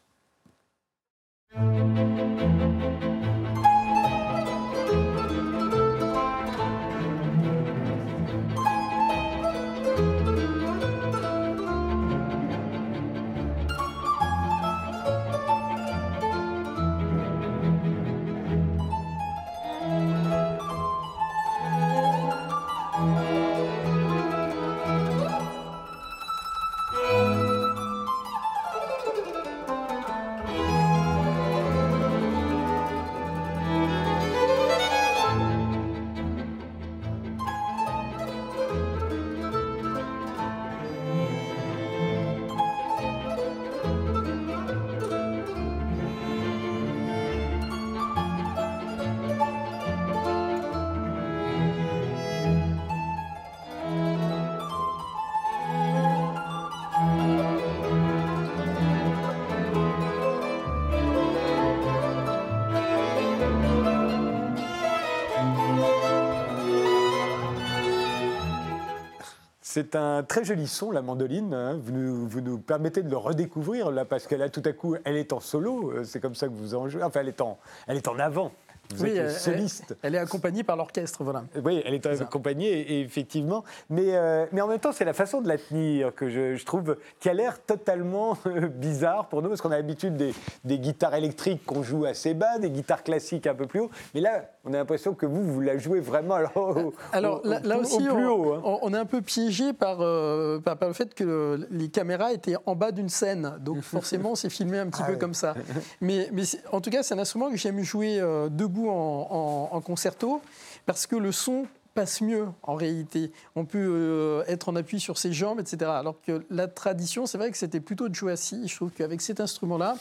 [69.80, 71.54] C'est un très joli son, la mandoline.
[71.54, 71.80] Hein.
[71.82, 75.32] Vous, nous, permettez de le redécouvrir, là, parce qu'elle a tout à coup, elle est
[75.32, 75.94] en solo.
[75.94, 77.02] Euh, c'est comme ça que vous en jouez.
[77.02, 77.58] Enfin, elle est en,
[77.88, 78.52] elle est en avant
[78.98, 79.96] oui, elle, soliste.
[80.02, 81.44] Elle, est accompagnée par l'orchestre, voilà.
[81.64, 83.64] Oui, elle est accompagnée, effectivement.
[83.90, 86.98] Mais, euh, mais en même temps, c'est la façon de la tenir que je, trouve
[87.20, 90.34] qui a l'air totalement euh, bizarre pour nous, parce qu'on a l'habitude des,
[90.64, 93.92] des, guitares électriques qu'on joue assez bas, des guitares classiques un peu plus haut.
[94.16, 97.98] Mais là, on a l'impression que vous, vous la jouez vraiment alors, alors là, aussi,
[97.98, 98.54] plus on, haut.
[98.54, 98.80] Hein.
[98.82, 102.76] On, est un peu piégé euh, par, par, le fait que les caméras étaient en
[102.76, 103.58] bas d'une scène.
[103.62, 105.54] Donc forcément, c'est filmé un petit ah peu comme ça.
[106.02, 108.20] Mais, mais en tout cas, c'est un instrument que j'aime jouer
[108.50, 110.42] debout en, concerto
[110.86, 113.32] parce que le son passe mieux en réalité.
[113.56, 115.92] On peut euh, être en appui sur ses jambes, etc.
[115.92, 118.68] Alors que la tradition, c'est vrai que c'était plutôt de jouer assis.
[118.68, 119.96] Je trouve qu'avec cet instrument-là,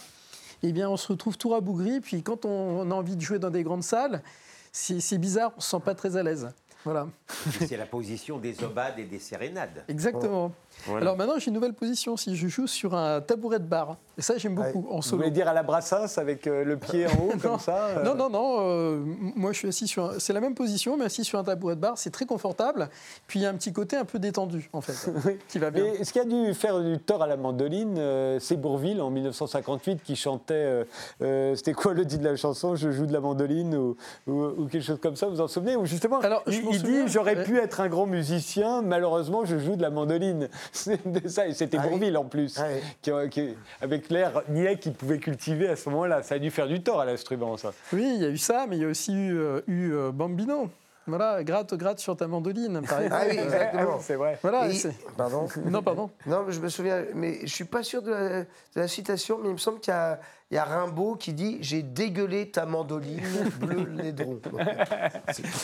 [0.62, 2.00] eh bien, on se retrouve tout rabougri.
[2.00, 4.22] Puis quand on a envie de jouer dans des grandes salles,
[4.72, 6.48] c'est bizarre, on ne se sent pas très à l'aise.
[6.84, 7.08] Voilà.
[7.66, 9.84] C'est la position des obades et des sérénades.
[9.88, 10.52] Exactement.
[10.86, 11.02] Voilà.
[11.02, 13.96] Alors maintenant, j'ai une nouvelle position si je joue sur un tabouret de bar.
[14.16, 17.06] Et ça, j'aime beaucoup en Vous voulez dire à la brassasse avec euh, le pied
[17.06, 18.56] en haut, comme ça euh, Non, non, non.
[18.60, 19.00] euh,
[19.36, 20.04] moi, je suis assis sur.
[20.06, 21.98] un- C'est la même position, mais assis sur un tabouret de bar.
[21.98, 22.88] C'est très confortable.
[23.26, 25.10] Puis il y a un petit côté un peu détendu, en fait,
[25.48, 25.84] qui va bien.
[25.84, 28.00] Mais ce qui a dû faire du tort à la mandoline,
[28.40, 30.84] c'est Bourville en 1958 qui chantait.
[31.20, 34.66] C'était quoi le titre de la chanson Je joue de la mandoline ou, ou- ou
[34.66, 35.76] quelque chose comme ça, vous vous en souvenez?
[35.76, 37.44] Ou justement, Alors, je il, dit J'aurais ouais.
[37.44, 40.48] pu être un grand musicien, malheureusement, je joue de la mandoline.
[40.72, 41.88] C'était Ah oui.
[41.90, 42.80] Bourville en plus, Ah oui.
[43.02, 46.22] qui- qui- avec l'air niais qu'il pouvait cultiver à ce moment-là.
[46.22, 47.72] Ça a dû faire du tort à l'instrument, ça.
[47.92, 50.10] Oui, il y a eu ça, mais il y a aussi eu, euh, eu, euh,
[50.12, 50.68] Bambino.
[51.06, 53.16] Voilà, gratte, gratte sur ta mandoline, par exemple.
[53.18, 53.98] Ah oui, exactement.
[54.00, 54.38] c'est vrai.
[54.42, 54.68] Voilà.
[54.68, 54.74] Et-
[55.16, 56.10] Pardon Non, pardon.
[56.26, 58.46] Non, je me souviens, mais je suis pas sûr de la, de
[58.76, 60.20] la citation, mais il me semble qu'il y a,
[60.51, 63.20] il y a Rimbaud qui dit J'ai dégueulé ta mandoline
[63.61, 64.40] bleu laidron.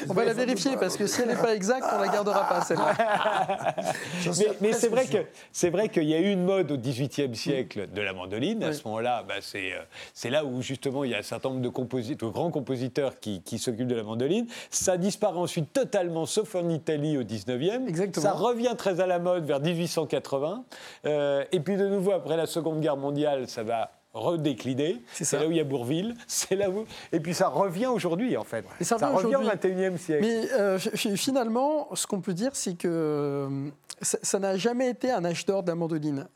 [0.09, 2.61] On va la vérifier parce que si elle n'est pas exacte, on la gardera pas
[2.61, 3.75] celle-là.
[4.61, 5.19] Mais, c'est vrai que
[5.53, 8.63] c'est vrai qu'il y a eu une mode au XVIIIe siècle de la mandoline.
[8.63, 8.75] À Oui.
[8.75, 9.83] ce moment-là, bah, c'est euh,
[10.13, 13.59] c'est là où justement il y a un certain nombre de, grands compositeurs qui, qui
[13.59, 14.47] s'occupent de la mandoline.
[14.71, 17.89] Ça disparaît ensuite totalement, sauf en Italie au XIXe.
[17.89, 18.23] Exactement.
[18.23, 20.65] Ça revient très à la mode vers 1880.
[21.07, 25.03] Euh, et puis de nouveau après la Seconde Guerre mondiale, ça va redécliner.
[25.13, 26.15] C'est là où il y a Bourville.
[26.27, 28.65] C'est là où et puis ça revient aujourd'hui en fait.
[28.81, 29.71] Et ça revient revient au aujourd'hui.
[29.75, 30.23] XXIe siècle.
[30.27, 33.69] Mais euh, fi- fi- finalement, ce qu'on peut dire, c'est que euh,
[34.01, 36.27] ça n'a jamais été un âge d'or de la mandoline.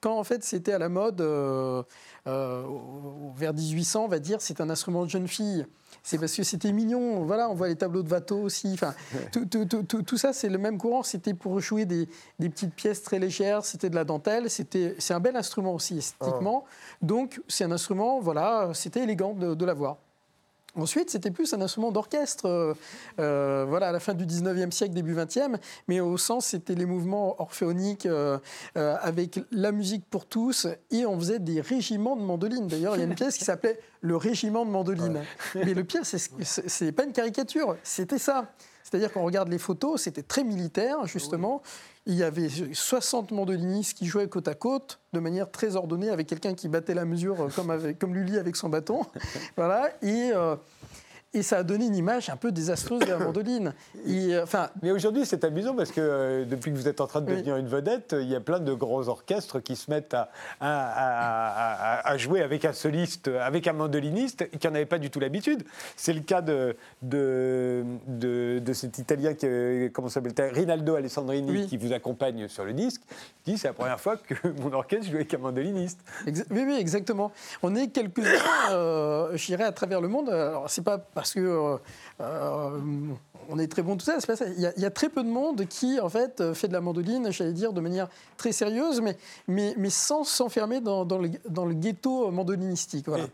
[0.00, 1.82] Quand en fait c'était à la mode, euh,
[2.26, 2.62] euh,
[3.34, 5.64] vers 1800, on va dire, c'est un instrument de jeune fille.
[6.08, 7.24] C'est parce que c'était mignon.
[7.24, 8.70] Voilà, on voit les tableaux de Watteau aussi.
[8.74, 8.94] Enfin,
[9.32, 9.64] tout, tout-
[10.02, 11.02] tout- ça, c'est le même courant.
[11.02, 13.64] C'était pour jouer des, des petites pièces très légères.
[13.64, 14.48] C'était de la dentelle.
[14.48, 16.64] C'était, c'est un bel instrument aussi esthétiquement.
[17.02, 18.20] Donc, c'est un instrument.
[18.20, 19.96] Voilà, c'était élégant de, de l'avoir.
[20.76, 22.74] Ensuite, c'était plus un instrument d'orchestre, euh,
[23.18, 25.56] euh, voilà, à la fin du 19e siècle, début 20e,
[25.88, 28.38] mais au sens, c'était les mouvements orphéoniques euh,
[28.76, 32.66] euh, avec la musique pour tous, et on faisait des régiments de mandoline.
[32.66, 35.22] D'ailleurs, il y a une pièce qui s'appelait Le régiment de mandoline.
[35.54, 38.52] Mais le pire, c'est c'est- c'est pas une caricature, c'était ça.
[38.88, 41.60] C'est-à-dire qu'on regarde les photos, c'était très militaire, justement.
[42.06, 46.28] Il y avait 60 mandolinistes qui jouaient côte à côte de manière très ordonnée avec
[46.28, 49.04] quelqu'un qui battait la mesure euh, comme, avec, comme Lully avec son bâton.
[49.56, 49.90] voilà.
[50.02, 50.54] Et, euh,
[51.34, 53.74] et ça a donné une image un peu désastreuse de la mandoline.
[54.06, 57.06] Et, euh, enfin, Mais aujourd'hui, c'est amusant parce que euh, depuis que vous êtes en
[57.06, 57.32] train de Oui.
[57.36, 60.66] devenir une vedette, il y a plein de grands orchestres qui se mettent à, à-
[60.70, 65.10] à- à- à jouer avec un soliste, avec un mandoliniste, qui n'en avait pas du
[65.10, 65.64] tout l'habitude.
[65.96, 71.50] C'est le cas de, de, de, de cet Italien, qui, euh, comment s'appelle Rinaldo Alessandrini,
[71.50, 71.66] Oui.
[71.66, 73.02] qui vous accompagne sur le disque.
[73.46, 76.00] Il dit c'est la première fois que mon orchestre joue avec un mandoliniste.
[76.26, 77.30] Oui, oui, exactement.
[77.62, 80.28] On est quelques-uns, euh, je dirais, à travers le monde.
[80.30, 81.76] Alors, c'est pas parce que euh,
[82.20, 82.78] euh,
[83.48, 84.18] on est très bon tout ça.
[84.56, 86.68] Il y, a, il y a très peu de monde qui, en fait, euh, fait
[86.68, 89.16] de la mandoline, j'allais dire, de manière très sérieuse, mais,
[89.48, 93.08] mais, mais sans s'enfermer dans, dans le, dans le ghetto mandolinistique.
[93.08, 93.24] Voilà.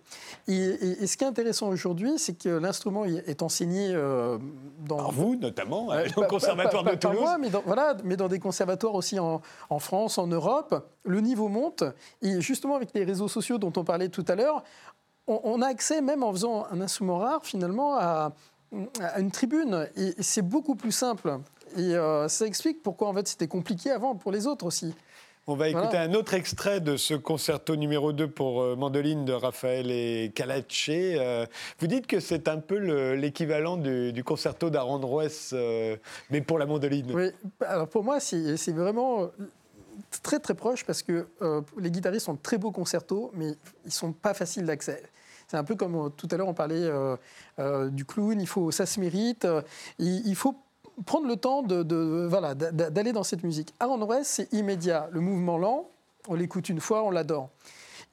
[0.46, 4.38] Et, et- et ce qui est intéressant aujourd'hui, c'est que l'instrument est enseigné euh,
[4.86, 7.20] dans, Alors vous, notamment, au Conservatoire pas- de pas- Toulouse.
[7.20, 11.20] moi, mais dans, voilà, mais dans des conservatoires aussi en, en France, en Europe, le
[11.20, 11.82] niveau monte.
[12.22, 14.62] Et justement, avec les réseaux sociaux dont on parlait tout à l'heure,
[15.32, 18.32] on, on a accès, même en faisant un instrument rare, finalement, à,
[19.00, 19.88] à une tribune.
[19.96, 21.38] Et, et c'est beaucoup plus simple.
[21.76, 24.94] Et euh, ça explique pourquoi, en fait, c'était compliqué avant pour les autres aussi.
[25.48, 26.02] On va écouter Voilà.
[26.08, 30.62] un autre extrait de ce concerto numéro 2 pour euh, mandoline de Raphaël et Calace.
[30.88, 31.46] Euh,
[31.80, 35.96] vous dites que c'est un peu le- l'équivalent du, du concerto d'Arandroès, euh,
[36.30, 37.10] mais pour la mandoline.
[37.12, 37.30] Oui,
[37.66, 39.30] alors pour moi, c'est vraiment
[40.22, 41.26] très très proche parce que
[41.78, 43.48] les guitaristes ont de très beaux concertos, mais
[43.84, 45.02] ils sont pas faciles d'accès.
[45.52, 47.14] C'est un peu comme euh, tout à l'heure on parlait euh,
[47.58, 49.46] euh, du clown, il faut, ça se mérite,
[49.98, 50.56] il, faut
[51.04, 53.74] prendre le temps de, voilà, d'a- d'a- d'aller dans cette musique.
[53.78, 55.90] Aaron West, c'est immédiat, le mouvement lent,
[56.26, 57.50] on l'écoute une fois, on l'adore.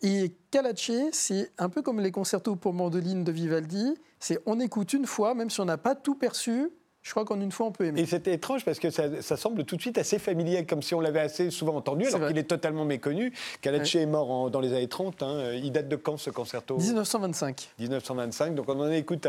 [0.02, 4.92] Et Calace, c'est un peu comme les concertos pour mandoline de Vivaldi, c'est on écoute
[4.92, 6.70] une fois, même si on n'a pas tout perçu,
[7.02, 8.02] je crois qu'en une fois on peut aimer.
[8.02, 10.94] Et c'était étrange parce que ça, ça semble tout de suite assez familier, comme si
[10.96, 13.34] on l'avait assez souvent entendu, alors qu'il est totalement méconnu.
[13.62, 15.24] Calace est mort en- dans les années 30.
[15.24, 15.54] hein.
[15.54, 16.78] Il date de quand ce concerto?
[16.78, 17.70] 1925.
[17.80, 18.56] 1925.
[18.56, 19.28] Donc on en écoute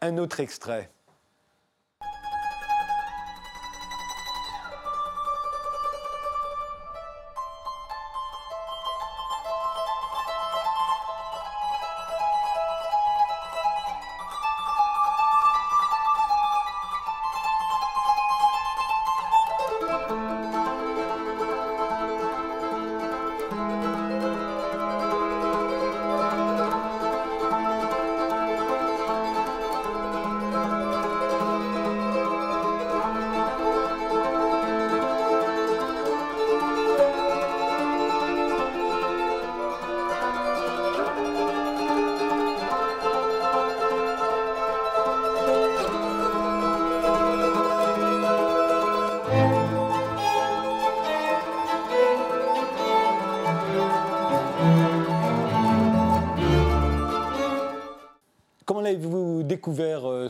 [0.00, 0.90] un autre extrait.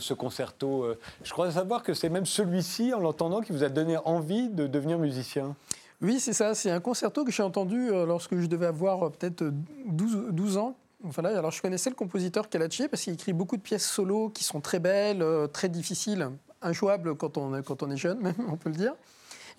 [0.06, 3.68] Ce concerto euh, Je crois savoir que c'est même celui-ci, en l'entendant, qui vous a
[3.68, 5.54] donné envie de devenir musicien.
[6.00, 6.54] Oui, c'est ça.
[6.54, 9.44] C'est un concerto que j'ai entendu euh, lorsque je devais avoir euh, peut-être
[9.86, 10.76] 12, 12 ans.
[11.02, 14.42] Voilà, alors je connaissais le compositeur Kalaché parce qu'il écrit beaucoup de pièces solo qui
[14.44, 16.30] sont très belles, très difficiles,
[16.62, 18.94] injouables quand on, quand on est jeune, même, on peut le dire.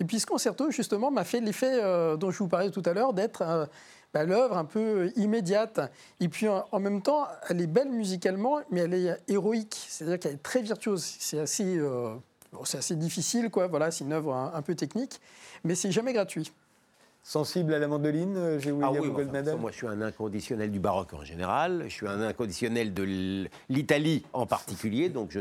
[0.00, 1.80] Et puis ce concerto, justement, m'a fait l'effet
[2.18, 3.66] dont je vous parlais tout à l'heure, d'être euh,
[4.14, 5.80] bah, l'œuvre un peu immédiate.
[6.20, 9.86] Et puis en, même temps, elle est belle musicalement, mais elle est héroïque.
[9.88, 11.04] C'est-à-dire qu'elle est très virtuose.
[11.18, 12.14] C'est assez, euh,
[12.72, 13.66] assez difficile, quoi.
[13.66, 15.20] Voilà, c'est une œuvre un, un peu technique,
[15.64, 16.52] mais c'est jamais gratuit.
[17.28, 20.70] Sensible à la mandoline, euh, j'ai Ah William oui, enfin, moi je suis un inconditionnel
[20.70, 25.40] du baroque en général, je suis un inconditionnel de l'Italie en particulier, donc je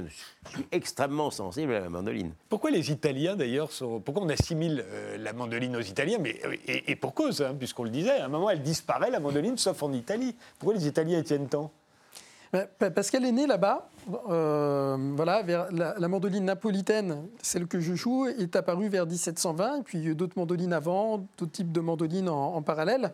[0.49, 2.33] suis extrêmement sensible à la mandoline.
[2.49, 4.01] Pourquoi les Italiens, d'ailleurs, sont...
[4.01, 6.17] pourquoi on assimile euh, la mandoline aux Italiens?
[6.19, 9.09] Mais, euh, et, et pour cause, hein, puisqu'on le disait, à un moment, elle disparaît,
[9.09, 10.35] la mandoline, sauf en Italie.
[10.59, 11.71] Pourquoi les Italiens y tiennent tant
[12.79, 13.89] Parce qu'elle est née là-bas.
[14.29, 19.79] euh, voilà, vers la, la mandoline napolitaine, celle que je joue, est apparue vers 1720.
[19.79, 22.61] Et puis il y a eu d'autres mandolines avant, d'autres types de mandolines en, en
[22.61, 23.13] parallèle.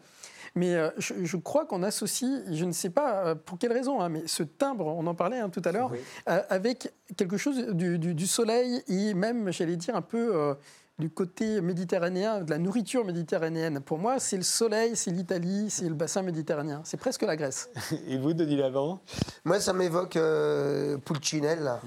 [0.56, 4.02] Mais euh, je, je crois qu'on associe, je ne sais pas euh, pour quelle raison,
[4.02, 5.90] hein, mais ce timbre, on en parlait hein, tout à l'heure,
[6.30, 10.54] euh, avec quelque chose du, du- du soleil et même, j'allais dire, un peu euh,
[11.00, 13.80] du côté méditerranéen, de la nourriture méditerranéenne.
[13.80, 16.82] Pour moi, c'est le soleil, c'est l'Italie, c'est le bassin méditerranéen.
[16.84, 17.70] C'est presque la Grèce.
[18.08, 19.00] Et vous, Denis Lavant?
[19.44, 21.82] Moi, ça m'évoque euh, Pulcinella,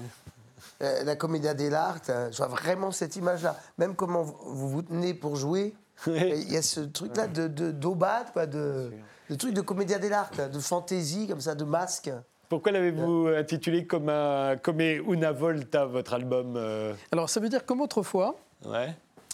[0.81, 2.11] euh, la Commedia dell'arte.
[2.31, 3.57] Je vois vraiment cette image-là.
[3.77, 5.73] Même comment vous vous, tenez pour jouer,
[6.07, 8.91] il y a ce truc-là de, de, d'aubade, quoi, de,
[9.29, 12.11] de truc de Commedia dell'arte, de fantaisie, comme ça, de masque.
[12.49, 17.65] Pourquoi l'avez-vous intitulé comme, un, comme Una Volta, votre album euh, Alors ça veut dire
[17.65, 18.37] comme autrefois.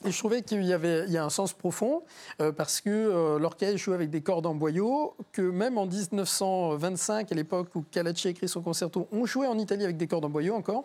[0.05, 2.03] Et je trouvais qu'il y avait il y a un sens profond
[2.41, 7.31] euh, parce que euh, l'orchestre joue avec des cordes en boyau, que même en 1925,
[7.31, 10.29] à l'époque où Calacci écrit son concerto, on jouait en Italie avec des cordes en
[10.29, 10.83] boyau encore.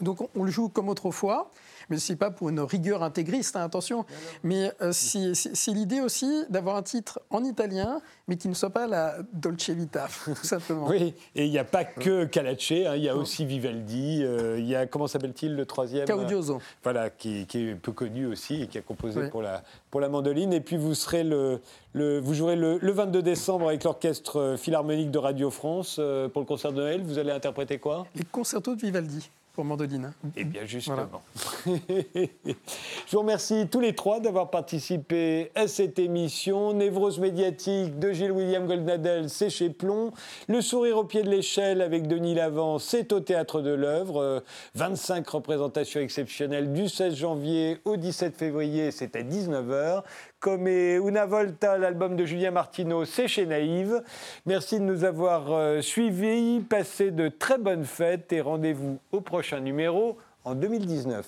[0.00, 1.50] Donc on, on le joue comme autrefois,
[1.90, 4.04] mais c'est pas pour une rigueur intégriste, hein, attention.
[4.42, 8.86] Mais euh, c'est l'idée aussi d'avoir un titre en italien, mais qui ne soit pas
[8.86, 10.86] la Dolce Vita, tout simplement.
[10.88, 14.56] Oui, et il n'y a pas que Calace, hein, il y a aussi Vivaldi, euh,
[14.58, 16.60] il y a, comment s'appelle-t-il, le troisième Caudioso.
[16.82, 19.28] Voilà, qui, qui est peu connu aussi et qui a composé Oui.
[19.30, 20.52] pour, la, pour la mandoline.
[20.52, 21.60] Et puis vous, serez le,
[21.92, 26.28] le- vous jouerez le, le 22 décembre avec l'Orchestre euh, Philharmonique de Radio France euh,
[26.28, 27.02] pour le concert de Noël.
[27.02, 28.06] Vous allez interpréter quoi?
[28.14, 30.12] Les concertos de Vivaldi pour mandoline.
[30.36, 31.22] Eh bien, justement.
[31.66, 36.72] Je vous remercie tous les trois d'avoir participé à cette émission.
[36.72, 40.12] Névrose médiatique de Gilles William Goldnadel, c'est chez Plomb.
[40.48, 44.22] Le sourire au pied de l'échelle avec Denis Lavant, c'est au Théâtre de l'œuvre.
[44.22, 44.40] Euh,
[44.74, 50.02] 25 représentations exceptionnelles du 16 janvier au 17 février, c'est à 19h.
[50.40, 54.02] Comme est Una Volta, l'album de Julien Martineau, c'est chez Naïve.
[54.46, 56.60] Merci de nous avoir euh, suivis.
[56.60, 61.26] Passez de très bonnes fêtes et rendez-vous au prochain numéro en 2019.